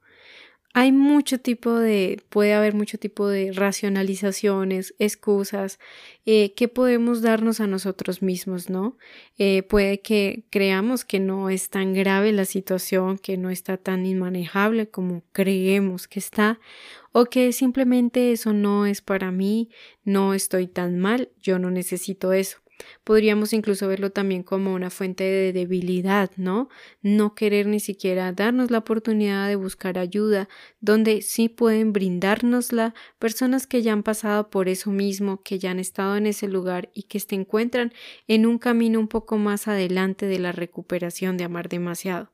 Hay 0.74 0.93
mucho 0.93 1.38
tipo 1.38 1.74
de, 1.75 2.24
puede 2.29 2.53
haber 2.53 2.74
mucho 2.74 2.98
tipo 2.98 3.27
de 3.27 3.51
racionalizaciones, 3.51 4.96
excusas 5.00 5.79
eh, 6.25 6.53
que 6.53 6.70
podemos 6.70 7.22
darnos 7.22 7.60
a 7.60 7.67
nosotros 7.67 8.22
mismos, 8.22 8.70
¿no? 8.70 8.98
Eh, 9.38 9.63
puede 9.63 10.00
que 10.00 10.46
creamos 10.50 11.03
que 11.03 11.20
no 11.20 11.50
es 11.50 11.70
tan 11.70 11.93
grave 11.93 12.31
la 12.31 12.46
situación, 12.46 13.17
que 13.17 13.36
no 13.36 13.50
está 13.50 13.75
tan 13.75 14.05
inmanejable 14.05 14.88
como 14.89 15.24
creemos 15.34 16.08
que 16.08 16.20
está, 16.20 16.62
o 17.12 17.25
que 17.25 17.51
simplemente 17.51 18.31
eso 18.31 18.53
no 18.53 18.86
es 18.86 19.01
para 19.01 19.29
mí, 19.29 19.70
no 20.05 20.34
estoy 20.34 20.67
tan 20.67 21.00
mal, 21.00 21.31
yo 21.41 21.60
no 21.60 21.70
necesito 21.70 22.31
eso. 22.31 22.61
Podríamos 23.03 23.53
incluso 23.53 23.88
verlo 23.88 24.11
también 24.11 24.43
como 24.43 24.73
una 24.73 24.89
fuente 24.89 25.23
de 25.23 25.53
debilidad, 25.53 26.31
¿no? 26.38 26.69
No 27.01 27.35
querer 27.35 27.67
ni 27.67 27.79
siquiera 27.79 28.31
darnos 28.31 28.71
la 28.71 28.79
oportunidad 28.79 29.47
de 29.47 29.55
buscar 29.55 29.97
ayuda, 29.97 30.50
donde 30.79 31.21
sí 31.21 31.50
pueden 31.50 31.93
brindárnosla 31.93 32.93
personas 33.19 33.67
que 33.67 33.81
ya 33.81 33.93
han 33.93 34.03
pasado 34.03 34.50
por 34.50 34.69
eso 34.69 34.91
mismo, 34.91 35.41
que 35.43 35.59
ya 35.59 35.71
han 35.71 35.79
estado 35.79 36.15
en 36.17 36.27
ese 36.27 36.47
lugar 36.47 36.89
y 36.93 37.03
que 37.03 37.19
se 37.19 37.35
encuentran 37.35 37.93
en 38.27 38.45
un 38.45 38.57
camino 38.57 39.00
un 39.00 39.07
poco 39.07 39.38
más 39.38 39.67
adelante 39.67 40.25
de 40.25 40.39
la 40.39 40.51
recuperación 40.51 41.38
de 41.38 41.43
amar 41.43 41.69
demasiado. 41.69 42.31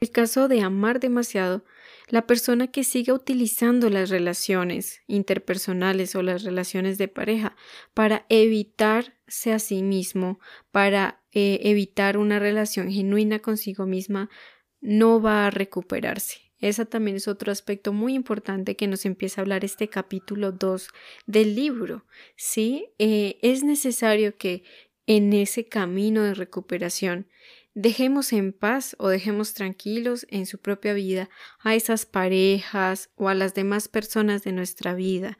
El 0.00 0.10
caso 0.10 0.48
de 0.48 0.60
amar 0.60 1.00
demasiado 1.00 1.64
la 2.08 2.26
persona 2.26 2.68
que 2.68 2.84
siga 2.84 3.14
utilizando 3.14 3.88
las 3.90 4.10
relaciones 4.10 5.00
interpersonales 5.06 6.14
o 6.14 6.22
las 6.22 6.42
relaciones 6.42 6.98
de 6.98 7.08
pareja 7.08 7.56
para 7.94 8.26
evitarse 8.28 9.52
a 9.52 9.58
sí 9.58 9.82
mismo, 9.82 10.38
para 10.70 11.22
eh, 11.32 11.60
evitar 11.62 12.18
una 12.18 12.38
relación 12.38 12.90
genuina 12.90 13.38
consigo 13.38 13.86
misma, 13.86 14.28
no 14.80 15.20
va 15.20 15.46
a 15.46 15.50
recuperarse. 15.50 16.44
Ese 16.60 16.86
también 16.86 17.16
es 17.16 17.28
otro 17.28 17.52
aspecto 17.52 17.92
muy 17.92 18.14
importante 18.14 18.76
que 18.76 18.86
nos 18.86 19.04
empieza 19.04 19.40
a 19.40 19.42
hablar 19.42 19.64
este 19.64 19.88
capítulo 19.88 20.52
2 20.52 20.88
del 21.26 21.54
libro. 21.54 22.06
Sí, 22.36 22.86
eh, 22.98 23.38
es 23.42 23.64
necesario 23.64 24.36
que 24.36 24.62
en 25.06 25.32
ese 25.32 25.66
camino 25.66 26.22
de 26.22 26.34
recuperación 26.34 27.28
dejemos 27.74 28.32
en 28.32 28.52
paz 28.52 28.94
o 28.98 29.08
dejemos 29.08 29.52
tranquilos 29.52 30.26
en 30.30 30.46
su 30.46 30.58
propia 30.58 30.94
vida 30.94 31.28
a 31.58 31.74
esas 31.74 32.06
parejas 32.06 33.10
o 33.16 33.28
a 33.28 33.34
las 33.34 33.54
demás 33.54 33.88
personas 33.88 34.42
de 34.44 34.52
nuestra 34.52 34.94
vida, 34.94 35.38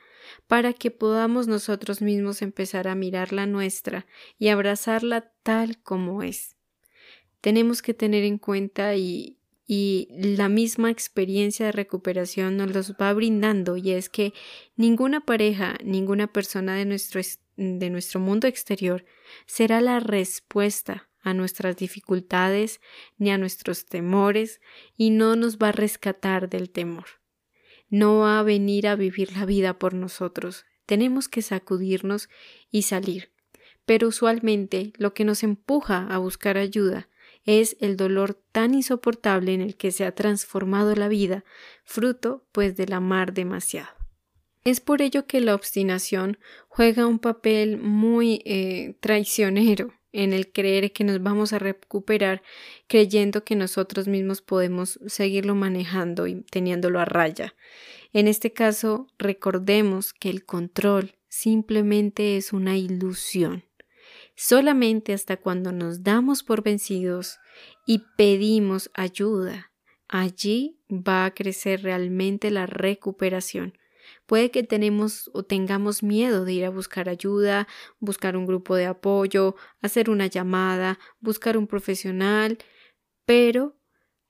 para 0.49 0.73
que 0.73 0.91
podamos 0.91 1.47
nosotros 1.47 2.03
mismos 2.03 2.43
empezar 2.43 2.88
a 2.88 2.97
mirar 2.97 3.33
la 3.33 3.47
nuestra 3.47 4.07
y 4.38 4.49
abrazarla 4.49 5.33
tal 5.43 5.79
como 5.79 6.23
es. 6.23 6.57
Tenemos 7.41 7.83
que 7.83 7.95
tener 7.95 8.25
en 8.25 8.38
cuenta 8.38 8.97
y, 8.97 9.38
y 9.67 10.09
la 10.11 10.49
misma 10.49 10.91
experiencia 10.91 11.67
de 11.67 11.73
recuperación 11.73 12.57
nos 12.57 12.75
los 12.75 12.93
va 12.95 13.12
brindando 13.12 13.76
y 13.76 13.93
es 13.93 14.09
que 14.09 14.33
ninguna 14.76 15.21
pareja, 15.21 15.76
ninguna 15.85 16.33
persona 16.33 16.75
de 16.75 16.85
nuestro, 16.85 17.21
de 17.57 17.91
nuestro 17.91 18.19
mundo 18.19 18.49
exterior 18.49 19.05
será 19.47 19.81
la 19.81 20.00
respuesta 20.00 21.09
a 21.25 21.35
nuestras 21.35 21.76
dificultades 21.76 22.81
ni 23.16 23.31
a 23.31 23.38
nuestros 23.38 23.87
temores 23.87 24.61
y 24.97 25.11
no 25.11 25.35
nos 25.35 25.59
va 25.59 25.71
a 25.71 25.73
rescatar 25.73 26.49
del 26.49 26.71
temor. 26.71 27.07
No 27.88 28.21
va 28.21 28.38
a 28.38 28.43
venir 28.43 28.87
a 28.87 28.95
vivir 28.95 29.33
la 29.37 29.47
vida 29.47 29.78
por 29.78 29.95
nosotros. 29.95 30.66
Tenemos 30.87 31.28
que 31.28 31.43
sacudirnos 31.43 32.28
y 32.71 32.83
salir. 32.83 33.33
Pero 33.87 34.09
usualmente 34.09 34.93
lo 34.97 35.14
que 35.14 35.25
nos 35.25 35.43
empuja 35.43 36.07
a 36.09 36.19
buscar 36.19 36.57
ayuda 36.59 37.09
es 37.45 37.76
el 37.81 37.97
dolor 37.97 38.35
tan 38.52 38.75
insoportable 38.75 39.52
en 39.54 39.61
el 39.61 39.76
que 39.76 39.90
se 39.90 40.04
ha 40.04 40.14
transformado 40.14 40.95
la 40.95 41.09
vida, 41.09 41.45
fruto 41.85 42.47
pues 42.52 42.76
del 42.76 42.93
amar 42.93 43.35
demasiado. 43.35 43.90
Es 44.64 44.81
por 44.81 45.02
ello 45.02 45.26
que 45.26 45.40
la 45.40 45.54
obstinación 45.54 46.38
juega 46.69 47.07
un 47.07 47.19
papel 47.19 47.76
muy 47.76 48.43
eh, 48.47 48.97
traicionero 49.00 49.93
en 50.14 50.33
el 50.33 50.52
creer 50.52 50.92
que 50.92 51.04
nos 51.04 51.23
vamos 51.23 51.52
a 51.52 51.59
recuperar 51.59 52.42
creyendo 52.87 53.44
que 53.44 53.56
nosotros 53.56 54.06
mismos 54.06 54.40
podemos 54.40 55.00
seguirlo 55.06 55.54
manejando 55.56 56.26
y 56.28 56.42
teniéndolo 56.42 57.00
a 57.00 57.04
raya. 57.04 57.54
En 58.12 58.28
este 58.28 58.52
caso, 58.52 59.09
recordemos 59.18 60.14
que 60.14 60.30
el 60.30 60.44
control 60.44 61.16
simplemente 61.28 62.37
es 62.37 62.52
una 62.52 62.78
ilusión. 62.78 63.64
Solamente 64.37 65.12
hasta 65.12 65.37
cuando 65.37 65.73
nos 65.73 66.04
damos 66.04 66.44
por 66.44 66.62
vencidos 66.62 67.38
y 67.85 68.02
pedimos 68.16 68.90
ayuda, 68.94 69.73
allí 70.09 70.78
va 70.90 71.25
a 71.25 71.35
crecer 71.35 71.83
realmente 71.83 72.52
la 72.52 72.66
recuperación. 72.66 73.76
Puede 74.26 74.50
que 74.50 74.62
tenemos 74.62 75.30
o 75.32 75.42
tengamos 75.42 76.02
miedo 76.02 76.44
de 76.44 76.52
ir 76.52 76.64
a 76.64 76.70
buscar 76.70 77.08
ayuda, 77.08 77.68
buscar 78.00 78.37
un 78.37 78.46
grupo 78.46 78.76
de 78.76 78.87
apoyo, 78.87 79.56
hacer 79.82 80.11
una 80.11 80.26
llamada, 80.26 80.99
buscar 81.20 81.56
un 81.56 81.66
profesional, 81.66 82.58
pero 83.26 83.76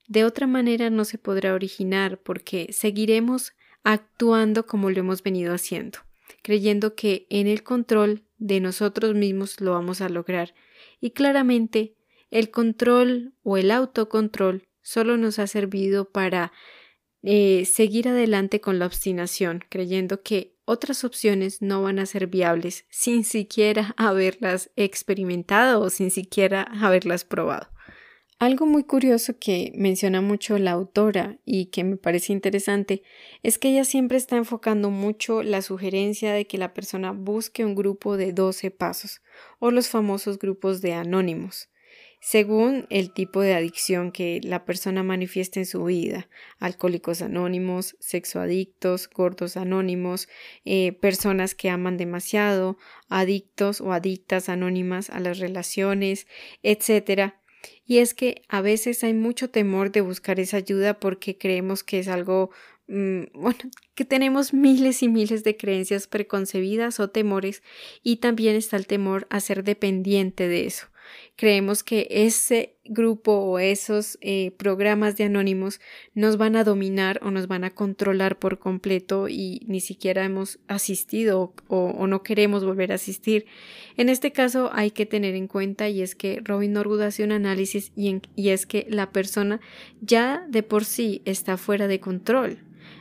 de 0.06 0.24
otra 0.24 0.46
manera 0.46 0.90
no 0.90 1.04
se 1.04 1.18
podrá 1.18 1.54
originar 1.54 2.20
porque 2.20 2.72
seguiremos 2.72 3.52
actuando 3.82 4.66
como 4.66 4.90
lo 4.90 5.00
hemos 5.00 5.22
venido 5.22 5.54
haciendo, 5.54 6.00
creyendo 6.42 6.94
que 6.94 7.26
en 7.30 7.46
el 7.46 7.62
control 7.62 8.24
de 8.38 8.60
nosotros 8.60 9.14
mismos 9.14 9.60
lo 9.60 9.72
vamos 9.72 10.00
a 10.00 10.08
lograr. 10.08 10.54
Y 11.00 11.10
claramente 11.10 11.94
el 12.30 12.50
control 12.50 13.34
o 13.42 13.56
el 13.56 13.70
autocontrol 13.70 14.66
solo 14.82 15.16
nos 15.16 15.38
ha 15.38 15.46
servido 15.46 16.10
para 16.10 16.52
eh, 17.26 17.64
seguir 17.64 18.08
adelante 18.08 18.60
con 18.60 18.78
la 18.78 18.84
obstinación, 18.84 19.64
creyendo 19.70 20.22
que 20.22 20.54
otras 20.66 21.04
opciones 21.04 21.62
no 21.62 21.82
van 21.82 21.98
a 21.98 22.04
ser 22.04 22.26
viables 22.26 22.84
sin 22.90 23.24
siquiera 23.24 23.94
haberlas 23.96 24.70
experimentado 24.76 25.80
o 25.80 25.88
sin 25.88 26.10
siquiera 26.10 26.62
haberlas 26.62 27.24
probado. 27.24 27.68
Algo 28.38 28.66
muy 28.66 28.84
curioso 28.84 29.38
que 29.38 29.72
menciona 29.74 30.20
mucho 30.20 30.58
la 30.58 30.72
autora 30.72 31.38
y 31.46 31.66
que 31.66 31.82
me 31.82 31.96
parece 31.96 32.32
interesante 32.34 33.02
es 33.42 33.58
que 33.58 33.70
ella 33.70 33.84
siempre 33.84 34.18
está 34.18 34.36
enfocando 34.36 34.90
mucho 34.90 35.42
la 35.42 35.62
sugerencia 35.62 36.32
de 36.34 36.46
que 36.46 36.58
la 36.58 36.74
persona 36.74 37.12
busque 37.12 37.64
un 37.64 37.74
grupo 37.74 38.18
de 38.18 38.34
12 38.34 38.70
pasos 38.70 39.22
o 39.60 39.70
los 39.70 39.88
famosos 39.88 40.38
grupos 40.38 40.82
de 40.82 40.92
anónimos 40.92 41.70
según 42.24 42.86
el 42.88 43.12
tipo 43.12 43.42
de 43.42 43.52
adicción 43.52 44.10
que 44.10 44.40
la 44.42 44.64
persona 44.64 45.02
manifiesta 45.02 45.60
en 45.60 45.66
su 45.66 45.84
vida. 45.84 46.30
Alcohólicos 46.58 47.20
anónimos, 47.20 47.96
sexoadictos, 48.00 49.10
gordos 49.10 49.58
anónimos, 49.58 50.30
eh, 50.64 50.92
personas 50.92 51.54
que 51.54 51.68
aman 51.68 51.98
demasiado, 51.98 52.78
adictos 53.10 53.82
o 53.82 53.92
adictas 53.92 54.48
anónimas 54.48 55.10
a 55.10 55.20
las 55.20 55.38
relaciones, 55.38 56.26
etc. 56.62 57.34
Y 57.84 57.98
es 57.98 58.14
que 58.14 58.40
a 58.48 58.62
veces 58.62 59.04
hay 59.04 59.12
mucho 59.12 59.50
temor 59.50 59.92
de 59.92 60.00
buscar 60.00 60.40
esa 60.40 60.56
ayuda 60.56 60.98
porque 60.98 61.36
creemos 61.36 61.84
que 61.84 61.98
es 61.98 62.08
algo 62.08 62.48
mm, 62.86 63.24
bueno, 63.34 63.70
que 63.94 64.06
tenemos 64.06 64.54
miles 64.54 65.02
y 65.02 65.08
miles 65.08 65.44
de 65.44 65.58
creencias 65.58 66.06
preconcebidas 66.06 67.00
o 67.00 67.10
temores 67.10 67.62
y 68.02 68.16
también 68.16 68.56
está 68.56 68.78
el 68.78 68.86
temor 68.86 69.26
a 69.28 69.40
ser 69.40 69.62
dependiente 69.62 70.48
de 70.48 70.64
eso. 70.64 70.86
Creemos 71.36 71.82
que 71.82 72.06
ese 72.10 72.76
grupo 72.84 73.32
o 73.32 73.58
esos 73.58 74.18
eh, 74.20 74.52
programas 74.58 75.16
de 75.16 75.24
anónimos 75.24 75.80
nos 76.14 76.36
van 76.36 76.56
a 76.56 76.64
dominar 76.64 77.20
o 77.22 77.30
nos 77.30 77.48
van 77.48 77.64
a 77.64 77.70
controlar 77.70 78.38
por 78.38 78.58
completo 78.58 79.28
y 79.28 79.62
ni 79.66 79.80
siquiera 79.80 80.24
hemos 80.24 80.58
asistido 80.68 81.54
o, 81.68 82.06
no 82.06 82.22
queremos 82.22 82.64
volver 82.64 82.92
a 82.92 82.96
asistir. 82.96 83.46
En 83.96 84.08
este 84.08 84.32
caso 84.32 84.70
hay 84.72 84.90
que 84.90 85.06
tener 85.06 85.34
en 85.34 85.48
cuenta 85.48 85.88
y 85.88 86.02
es 86.02 86.14
que 86.14 86.40
Robin 86.44 86.72
Norwood 86.72 87.02
hace 87.02 87.24
un 87.24 87.32
análisis 87.32 87.92
y 87.96 88.48
es 88.48 88.66
que 88.66 88.86
la 88.88 89.10
persona 89.10 89.60
ya 90.00 90.44
de 90.48 90.62
por 90.62 90.84
sí 90.84 91.22
está 91.24 91.56
fuera 91.56 91.88
de 91.88 92.00
control 92.00 92.58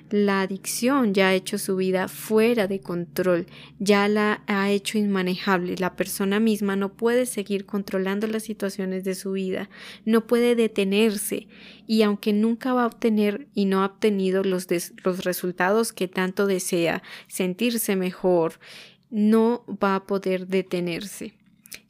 la 0.10 0.42
adicción 0.42 1.13
ya 1.13 1.30
ha 1.30 1.34
hecho 1.34 1.58
su 1.58 1.75
vida 1.75 2.08
fuera 2.08 2.68
de 2.68 2.80
control, 2.80 3.48
ya 3.80 4.08
la 4.08 4.44
ha 4.48 4.70
hecho 4.70 4.98
inmanejable. 4.98 5.75
La 5.78 5.96
persona 5.96 6.40
misma 6.40 6.75
no 6.75 6.94
puede 6.94 7.25
seguir 7.25 7.66
controlando 7.66 8.28
las 8.28 8.44
situaciones 8.44 9.04
de 9.04 9.16
su 9.16 9.32
vida, 9.32 9.70
no 10.06 10.28
puede 10.28 10.56
detenerse 10.56 11.48
y 11.88 12.04
aunque 12.04 12.32
nunca 12.32 12.74
va 12.74 12.84
a 12.84 12.88
obtener 12.88 13.48
y 13.54 13.66
no 13.66 13.82
ha 13.82 13.88
obtenido 13.88 14.44
los, 14.44 14.68
los 15.04 15.24
resultados 15.24 15.94
que 15.94 16.08
tanto 16.08 16.46
desea, 16.46 17.02
sentirse 17.28 17.96
mejor, 17.96 18.60
no 19.10 19.65
va 19.67 19.96
a 19.96 20.06
poder 20.06 20.48
detenerse. 20.48 21.34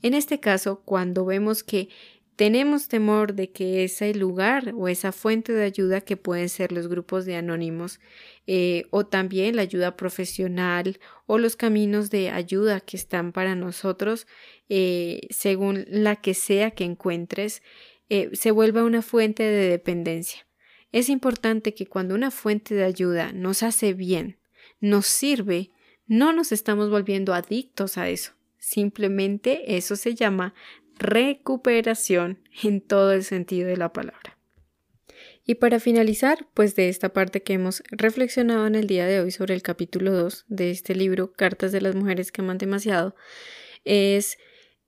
En 0.01 0.13
este 0.13 0.39
caso, 0.39 0.81
cuando 0.83 1.25
vemos 1.25 1.63
que 1.63 1.89
tenemos 2.35 2.87
temor 2.87 3.33
de 3.33 3.51
que 3.51 3.83
ese 3.83 4.13
lugar 4.13 4.73
o 4.75 4.87
esa 4.87 5.11
fuente 5.11 5.53
de 5.53 5.63
ayuda 5.63 6.01
que 6.01 6.17
pueden 6.17 6.49
ser 6.49 6.71
los 6.71 6.87
grupos 6.87 7.25
de 7.25 7.35
anónimos 7.35 7.99
eh, 8.47 8.85
o 8.89 9.05
también 9.05 9.55
la 9.55 9.61
ayuda 9.61 9.95
profesional 9.95 10.99
o 11.25 11.37
los 11.37 11.55
caminos 11.55 12.09
de 12.09 12.29
ayuda 12.29 12.79
que 12.79 12.97
están 12.97 13.31
para 13.31 13.55
nosotros 13.55 14.27
eh, 14.69 15.27
según 15.29 15.85
la 15.87 16.15
que 16.15 16.33
sea 16.33 16.71
que 16.71 16.83
encuentres 16.83 17.61
eh, 18.09 18.29
se 18.33 18.51
vuelva 18.51 18.83
una 18.83 19.01
fuente 19.01 19.43
de 19.43 19.69
dependencia. 19.69 20.45
Es 20.91 21.09
importante 21.09 21.73
que 21.73 21.87
cuando 21.87 22.15
una 22.15 22.31
fuente 22.31 22.75
de 22.75 22.83
ayuda 22.83 23.31
nos 23.31 23.63
hace 23.63 23.93
bien, 23.93 24.39
nos 24.79 25.07
sirve, 25.07 25.71
no 26.05 26.33
nos 26.33 26.51
estamos 26.51 26.89
volviendo 26.89 27.33
adictos 27.33 27.97
a 27.97 28.09
eso. 28.09 28.33
Simplemente 28.59 29.75
eso 29.75 29.95
se 29.95 30.15
llama 30.15 30.53
recuperación 30.97 32.39
en 32.63 32.81
todo 32.81 33.11
el 33.13 33.23
sentido 33.23 33.67
de 33.67 33.77
la 33.77 33.93
palabra. 33.93 34.37
Y 35.45 35.55
para 35.55 35.79
finalizar, 35.79 36.47
pues 36.53 36.75
de 36.75 36.87
esta 36.87 37.09
parte 37.09 37.43
que 37.43 37.53
hemos 37.53 37.83
reflexionado 37.91 38.65
en 38.65 38.75
el 38.75 38.87
día 38.87 39.05
de 39.05 39.19
hoy 39.19 39.31
sobre 39.31 39.53
el 39.53 39.61
capítulo 39.61 40.13
2 40.13 40.45
de 40.47 40.71
este 40.71 40.95
libro, 40.95 41.33
Cartas 41.33 41.71
de 41.73 41.81
las 41.81 41.95
Mujeres 41.95 42.31
que 42.31 42.41
aman 42.41 42.57
demasiado, 42.57 43.15
es 43.83 44.37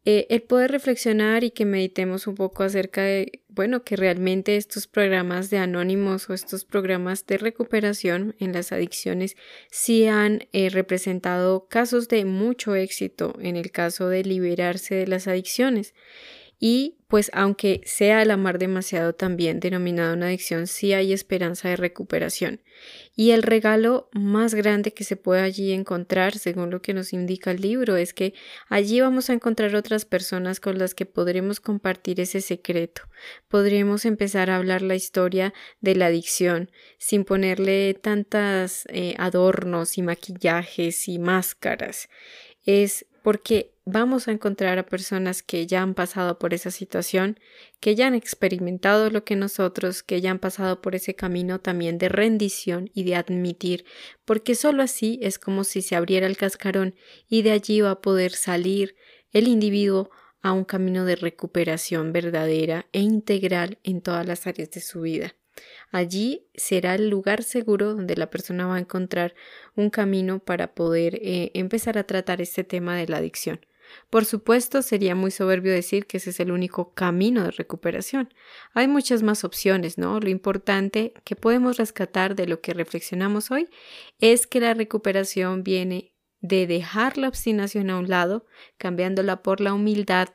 eh, 0.06 0.28
el 0.30 0.44
poder 0.44 0.72
reflexionar 0.72 1.44
y 1.44 1.50
que 1.50 1.66
meditemos 1.66 2.28
un 2.28 2.36
poco 2.36 2.62
acerca 2.62 3.02
de, 3.02 3.42
bueno, 3.48 3.84
que 3.84 3.96
realmente 3.96 4.56
estos 4.56 4.86
programas 4.86 5.50
de 5.50 5.58
anónimos 5.58 6.30
o 6.30 6.36
estos 6.36 6.64
programas 6.64 7.26
de 7.26 7.40
recuperación 7.40 8.36
en 8.38 8.54
las 8.54 8.72
adicciones 8.72 9.36
sí 9.72 10.06
han 10.06 10.48
eh, 10.54 10.70
representado 10.70 11.68
casos 11.68 12.08
de 12.08 12.24
mucho 12.24 12.76
éxito 12.76 13.34
en 13.40 13.56
el 13.56 13.72
caso 13.72 14.08
de 14.08 14.24
liberarse 14.24 14.94
de 14.94 15.08
las 15.08 15.28
adicciones. 15.28 15.96
Y 16.60 16.98
pues 17.08 17.30
aunque 17.34 17.82
sea 17.86 18.22
el 18.22 18.32
amar 18.32 18.58
demasiado 18.58 19.14
también 19.14 19.60
denominado 19.60 20.14
una 20.14 20.28
adicción, 20.28 20.68
sí 20.68 20.94
hay 20.94 21.14
esperanza 21.14 21.70
de 21.70 21.76
recuperación. 21.76 22.62
Y 23.16 23.32
el 23.32 23.44
regalo 23.44 24.10
más 24.14 24.56
grande 24.56 24.94
que 24.94 25.04
se 25.04 25.16
puede 25.16 25.42
allí 25.42 25.72
encontrar, 25.72 26.38
según 26.38 26.72
lo 26.72 26.82
que 26.82 26.94
nos 26.94 27.14
indica 27.14 27.52
el 27.52 27.62
libro, 27.62 27.96
es 27.96 28.14
que 28.14 28.34
allí 28.68 29.02
vamos 29.02 29.30
a 29.30 29.34
encontrar 29.34 29.76
otras 29.76 30.06
personas 30.06 30.60
con 30.60 30.78
las 30.78 30.96
que 30.96 31.06
podremos 31.06 31.60
compartir 31.60 32.20
ese 32.20 32.42
secreto. 32.42 33.04
Podremos 33.48 34.06
empezar 34.06 34.50
a 34.50 34.58
hablar 34.58 34.82
la 34.82 34.96
historia 34.96 35.54
de 35.82 35.96
la 35.96 36.08
adicción 36.08 36.72
sin 36.98 37.24
ponerle 37.24 37.94
tantas 37.94 38.86
eh, 38.90 39.16
adornos 39.18 39.98
y 39.98 40.02
maquillajes 40.02 41.08
y 41.08 41.20
máscaras. 41.20 42.10
Es 42.64 43.06
porque 43.26 43.74
vamos 43.86 44.28
a 44.28 44.32
encontrar 44.34 44.78
a 44.78 44.86
personas 44.86 45.42
que 45.42 45.66
ya 45.66 45.82
han 45.82 45.96
pasado 45.96 46.38
por 46.38 46.54
esa 46.54 46.70
situación, 46.70 47.40
que 47.80 47.96
ya 47.96 48.06
han 48.06 48.14
experimentado 48.14 49.10
lo 49.10 49.24
que 49.24 49.36
nosotros, 49.36 50.04
que 50.04 50.22
ya 50.22 50.30
han 50.30 50.38
pasado 50.38 50.80
por 50.80 50.94
ese 50.94 51.16
camino 51.16 51.60
también 51.60 51.98
de 51.98 52.08
rendición 52.08 52.92
y 52.94 53.04
de 53.04 53.16
admitir, 53.16 53.84
porque 54.26 54.54
sólo 54.54 54.84
así 54.84 55.18
es 55.24 55.40
como 55.40 55.64
si 55.64 55.82
se 55.82 55.96
abriera 55.96 56.28
el 56.28 56.38
cascarón 56.38 56.94
y 57.28 57.42
de 57.42 57.54
allí 57.54 57.82
va 57.82 57.90
a 57.90 58.02
poder 58.02 58.32
salir 58.32 58.96
el 59.32 59.48
individuo 59.48 60.12
a 60.44 60.52
un 60.52 60.64
camino 60.64 61.04
de 61.04 61.16
recuperación 61.16 62.14
verdadera 62.14 62.86
e 62.92 63.00
integral 63.00 63.80
en 63.82 64.02
todas 64.02 64.28
las 64.28 64.46
áreas 64.46 64.70
de 64.70 64.82
su 64.82 65.02
vida. 65.02 65.36
Allí 65.92 66.48
será 66.56 66.96
el 66.96 67.10
lugar 67.10 67.44
seguro 67.44 67.94
donde 67.94 68.16
la 68.16 68.30
persona 68.30 68.68
va 68.68 68.76
a 68.76 68.80
encontrar 68.80 69.36
un 69.76 69.90
camino 69.90 70.40
para 70.40 70.74
poder 70.74 71.16
eh, 71.16 71.52
empezar 71.54 71.98
a 71.98 72.06
tratar 72.06 72.42
este 72.42 72.64
tema 72.64 72.96
de 72.96 73.08
la 73.08 73.18
adicción. 73.18 73.60
Por 74.10 74.26
supuesto, 74.26 74.82
sería 74.82 75.16
muy 75.16 75.32
soberbio 75.32 75.72
decir 75.72 76.06
que 76.06 76.18
ese 76.18 76.32
es 76.32 76.40
el 76.40 76.52
único 76.52 76.94
camino 76.94 77.44
de 77.44 77.52
recuperación. 77.52 78.34
Hay 78.74 78.88
muchas 78.88 79.24
más 79.24 79.44
opciones, 79.44 79.98
¿no? 79.98 80.20
Lo 80.20 80.30
importante 80.30 81.14
que 81.24 81.36
podemos 81.36 81.78
rescatar 81.78 82.36
de 82.36 82.48
lo 82.48 82.62
que 82.62 82.74
reflexionamos 82.74 83.52
hoy 83.52 83.70
es 84.20 84.48
que 84.48 84.60
la 84.60 84.74
recuperación 84.74 85.64
viene 85.64 86.14
de 86.42 86.68
dejar 86.68 87.18
la 87.18 87.28
obstinación 87.28 87.90
a 87.90 87.98
un 87.98 88.10
lado, 88.10 88.46
cambiándola 88.78 89.42
por 89.42 89.62
la 89.62 89.74
humildad 89.74 90.30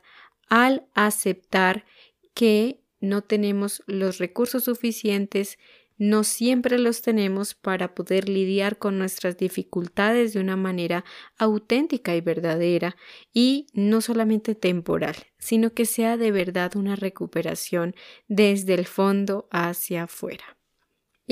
al 0.49 0.85
aceptar 0.93 1.85
que 2.33 2.80
no 3.01 3.21
tenemos 3.21 3.83
los 3.87 4.17
recursos 4.19 4.63
suficientes 4.63 5.57
no 6.01 6.23
siempre 6.23 6.79
los 6.79 7.03
tenemos 7.03 7.53
para 7.53 7.93
poder 7.93 8.27
lidiar 8.27 8.79
con 8.79 8.97
nuestras 8.97 9.37
dificultades 9.37 10.33
de 10.33 10.39
una 10.39 10.55
manera 10.55 11.05
auténtica 11.37 12.15
y 12.15 12.21
verdadera 12.21 12.95
y 13.31 13.67
no 13.73 14.01
solamente 14.01 14.55
temporal, 14.55 15.15
sino 15.37 15.75
que 15.75 15.85
sea 15.85 16.17
de 16.17 16.31
verdad 16.31 16.75
una 16.75 16.95
recuperación 16.95 17.93
desde 18.27 18.73
el 18.73 18.87
fondo 18.87 19.47
hacia 19.51 20.05
afuera. 20.05 20.57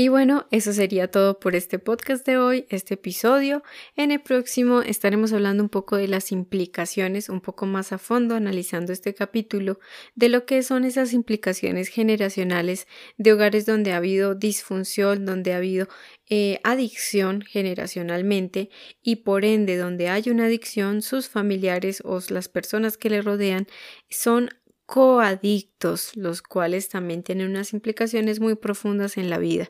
Y 0.01 0.07
bueno, 0.07 0.47
eso 0.49 0.71
sería 0.71 1.11
todo 1.11 1.41
por 1.41 1.57
este 1.57 1.77
podcast 1.77 2.25
de 2.25 2.37
hoy, 2.37 2.65
este 2.69 2.93
episodio. 2.93 3.63
En 3.97 4.11
el 4.11 4.21
próximo 4.21 4.81
estaremos 4.81 5.33
hablando 5.33 5.61
un 5.61 5.67
poco 5.67 5.97
de 5.97 6.07
las 6.07 6.31
implicaciones, 6.31 7.27
un 7.27 7.41
poco 7.41 7.65
más 7.65 7.91
a 7.91 7.97
fondo, 7.97 8.35
analizando 8.35 8.93
este 8.93 9.13
capítulo, 9.13 9.81
de 10.15 10.29
lo 10.29 10.45
que 10.45 10.63
son 10.63 10.85
esas 10.85 11.11
implicaciones 11.11 11.89
generacionales 11.89 12.87
de 13.17 13.33
hogares 13.33 13.65
donde 13.65 13.91
ha 13.91 13.97
habido 13.97 14.35
disfunción, 14.35 15.25
donde 15.25 15.51
ha 15.51 15.57
habido 15.57 15.89
eh, 16.29 16.61
adicción 16.63 17.41
generacionalmente 17.41 18.69
y 19.01 19.17
por 19.17 19.43
ende 19.43 19.75
donde 19.75 20.07
hay 20.07 20.29
una 20.29 20.45
adicción, 20.45 21.01
sus 21.01 21.27
familiares 21.27 22.01
o 22.05 22.21
las 22.29 22.47
personas 22.47 22.95
que 22.95 23.09
le 23.09 23.21
rodean 23.21 23.67
son 24.09 24.49
coadictos, 24.89 26.17
los 26.17 26.41
cuales 26.41 26.89
también 26.89 27.21
tienen 27.21 27.51
unas 27.51 27.73
implicaciones 27.73 28.39
muy 28.39 28.55
profundas 28.55 29.17
en 29.17 29.29
la 29.29 29.37
vida. 29.37 29.69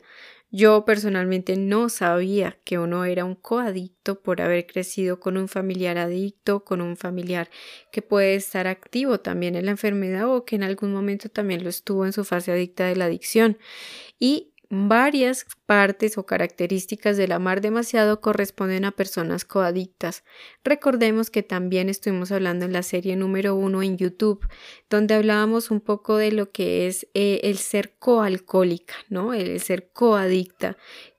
Yo 0.50 0.86
personalmente 0.86 1.56
no 1.58 1.90
sabía 1.90 2.58
que 2.64 2.78
uno 2.78 3.04
era 3.04 3.26
un 3.26 3.34
coadicto 3.34 4.22
por 4.22 4.40
haber 4.40 4.66
crecido 4.66 5.20
con 5.20 5.36
un 5.36 5.46
familiar 5.46 5.98
adicto, 5.98 6.64
con 6.64 6.80
un 6.80 6.96
familiar 6.96 7.50
que 7.92 8.00
puede 8.00 8.34
estar 8.34 8.66
activo 8.66 9.20
también 9.20 9.56
en 9.56 9.66
la 9.66 9.72
enfermedad 9.72 10.26
o 10.34 10.46
que 10.46 10.56
en 10.56 10.62
algún 10.62 10.90
momento 10.90 11.28
también 11.28 11.64
lo 11.64 11.68
estuvo 11.68 12.06
en 12.06 12.14
su 12.14 12.24
fase 12.24 12.52
adicta 12.52 12.86
de 12.86 12.96
la 12.96 13.04
adicción. 13.04 13.58
Y 14.18 14.49
Varias 14.72 15.46
partes 15.66 16.16
o 16.16 16.26
características 16.26 17.16
del 17.16 17.32
amar 17.32 17.60
demasiado 17.60 18.20
corresponden 18.20 18.84
a 18.84 18.92
personas 18.92 19.44
coadictas. 19.44 20.22
Recordemos 20.62 21.28
que 21.28 21.42
también 21.42 21.88
estuvimos 21.88 22.30
hablando 22.30 22.66
en 22.66 22.72
la 22.72 22.84
serie 22.84 23.16
número 23.16 23.56
uno 23.56 23.82
en 23.82 23.96
YouTube, 23.96 24.46
donde 24.88 25.14
hablábamos 25.14 25.72
un 25.72 25.80
poco 25.80 26.18
de 26.18 26.30
lo 26.30 26.52
que 26.52 26.86
es 26.86 27.08
eh, 27.14 27.40
el 27.42 27.58
ser 27.58 27.96
coalcohólica, 27.98 28.94
¿no? 29.08 29.34
El 29.34 29.58
ser 29.58 29.90
coadicta, 29.92 30.76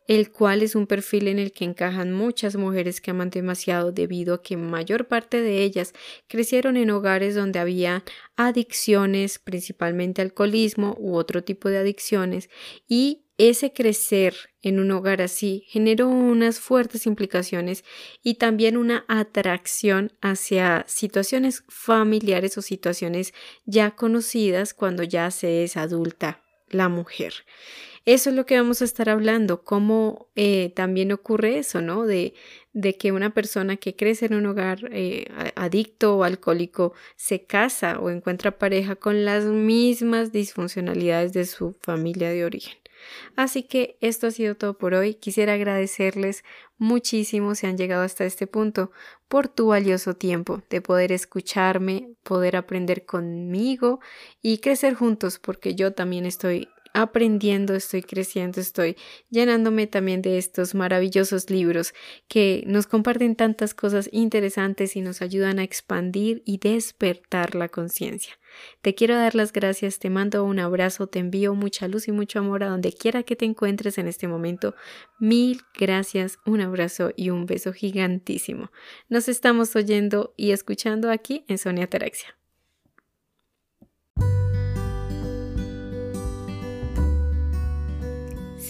el 0.08 0.32
cual 0.32 0.62
es 0.62 0.76
un 0.76 0.88
perfil 0.88 1.28
en 1.28 1.38
el 1.38 1.52
que 1.52 1.66
encajan 1.66 2.12
muchas 2.14 2.56
mujeres 2.56 3.02
que 3.02 3.12
aman 3.12 3.30
demasiado 3.30 3.92
debido 3.92 4.34
a 4.34 4.42
que 4.42 4.56
mayor 4.56 5.08
parte 5.08 5.42
de 5.42 5.64
ellas 5.64 5.94
crecieron 6.28 6.78
en 6.78 6.90
hogares 6.90 7.36
donde 7.36 7.60
había 7.60 8.04
adicciones, 8.38 9.40
principalmente 9.40 10.22
alcoholismo 10.22 10.96
u 11.00 11.16
otro 11.16 11.44
tipo 11.44 11.70
de 11.70 11.80
adicciones, 11.80 12.50
y 12.88 13.21
ese 13.38 13.74
crecer 13.74 14.36
en 14.62 14.80
un 14.80 14.92
hogar 14.92 15.22
así 15.22 15.66
generó 15.68 16.08
unas 16.10 16.60
fuertes 16.60 17.06
implicaciones 17.08 17.84
y 18.22 18.36
también 18.36 18.78
una 18.78 19.06
atracción 19.08 20.14
hacia 20.22 20.86
situaciones 20.88 21.64
familiares 21.68 22.58
o 22.58 22.62
situaciones 22.62 23.34
ya 23.66 23.92
conocidas 23.92 24.74
cuando 24.74 25.04
ya 25.04 25.32
se 25.32 25.64
es 25.64 25.78
adulta 25.78 26.44
la 26.70 26.90
mujer. 26.90 27.34
Eso 28.06 28.32
es 28.32 28.36
lo 28.36 28.48
que 28.48 28.58
vamos 28.58 28.82
a 28.82 28.86
estar 28.86 29.10
hablando, 29.10 29.64
cómo 29.64 30.32
eh, 30.36 30.74
también 30.76 31.12
ocurre 31.12 31.60
eso, 31.60 31.82
¿no? 31.82 32.08
De, 32.08 32.34
que 33.00 33.12
una 33.12 33.34
persona 33.34 33.78
que 33.78 33.96
crece 33.96 34.26
en 34.26 34.34
un 34.34 34.46
hogar 34.48 34.90
eh, 34.92 35.26
adicto 35.56 36.18
o 36.18 36.24
alcohólico 36.24 36.94
se 37.16 37.46
casa 37.46 38.00
o 38.00 38.10
encuentra 38.10 38.58
pareja 38.58 38.96
con 38.96 39.24
las 39.26 39.46
mismas 39.46 40.32
disfuncionalidades 40.32 41.34
de 41.34 41.46
su 41.46 41.76
familia 41.82 42.30
de 42.32 42.46
origen. 42.46 42.81
Así 43.36 43.64
que 43.64 43.98
esto 44.02 44.28
ha 44.28 44.32
sido 44.32 44.56
todo 44.56 44.78
por 44.78 44.94
hoy. 44.94 45.16
Quisiera 45.16 45.54
agradecerles 45.54 46.44
muchísimo 46.78 47.56
si 47.56 47.68
han 47.68 47.78
llegado 47.78 48.04
hasta 48.04 48.26
este 48.26 48.48
punto 48.48 48.92
por 49.28 49.48
tu 49.48 49.68
valioso 49.68 50.16
tiempo 50.16 50.62
de 50.70 50.82
poder 50.82 51.12
escucharme, 51.12 52.14
poder 52.24 52.56
aprender 52.56 53.06
conmigo 53.06 54.00
y 54.42 54.58
crecer 54.60 54.94
juntos 54.96 55.40
porque 55.40 55.76
yo 55.76 55.94
también 55.94 56.26
estoy 56.26 56.68
aprendiendo, 56.94 57.74
estoy 57.74 58.02
creciendo, 58.02 58.60
estoy 58.60 58.98
llenándome 59.30 59.88
también 59.88 60.22
de 60.22 60.38
estos 60.38 60.76
maravillosos 60.76 61.50
libros 61.50 61.94
que 62.28 62.64
nos 62.68 62.88
comparten 62.88 63.36
tantas 63.36 63.74
cosas 63.74 64.10
interesantes 64.12 64.96
y 64.96 65.02
nos 65.02 65.22
ayudan 65.22 65.60
a 65.60 65.64
expandir 65.64 66.44
y 66.46 66.58
despertar 66.58 67.56
la 67.56 67.70
conciencia. 67.70 68.38
Te 68.82 68.96
quiero 68.96 69.16
dar 69.16 69.36
las 69.36 69.54
gracias, 69.54 70.00
te 70.00 70.10
mando 70.10 70.44
un 70.44 70.60
abrazo, 70.60 71.08
te 71.08 71.20
envío 71.20 71.56
mucha 71.56 71.88
luz 71.88 72.08
y 72.08 72.12
mucho 72.12 72.40
amor 72.40 72.64
a 72.64 72.70
donde 72.70 72.92
quiera 72.92 73.24
que 73.24 73.36
te 73.36 73.46
encuentres 73.46 73.98
en 73.98 74.08
este 74.08 74.28
momento. 74.28 74.76
Mil 75.20 75.62
gracias, 75.78 76.40
un 76.46 76.62
abrazo 76.62 77.12
y 77.16 77.30
un 77.30 77.46
beso 77.46 77.74
gigantísimo. 77.74 78.72
Nos 79.10 79.30
estamos 79.30 79.76
oyendo 79.76 80.34
y 80.38 80.52
escuchando 80.52 81.12
aquí 81.12 81.46
en 81.48 81.58
Sonia 81.58 81.88
Teraxia. 81.88 82.41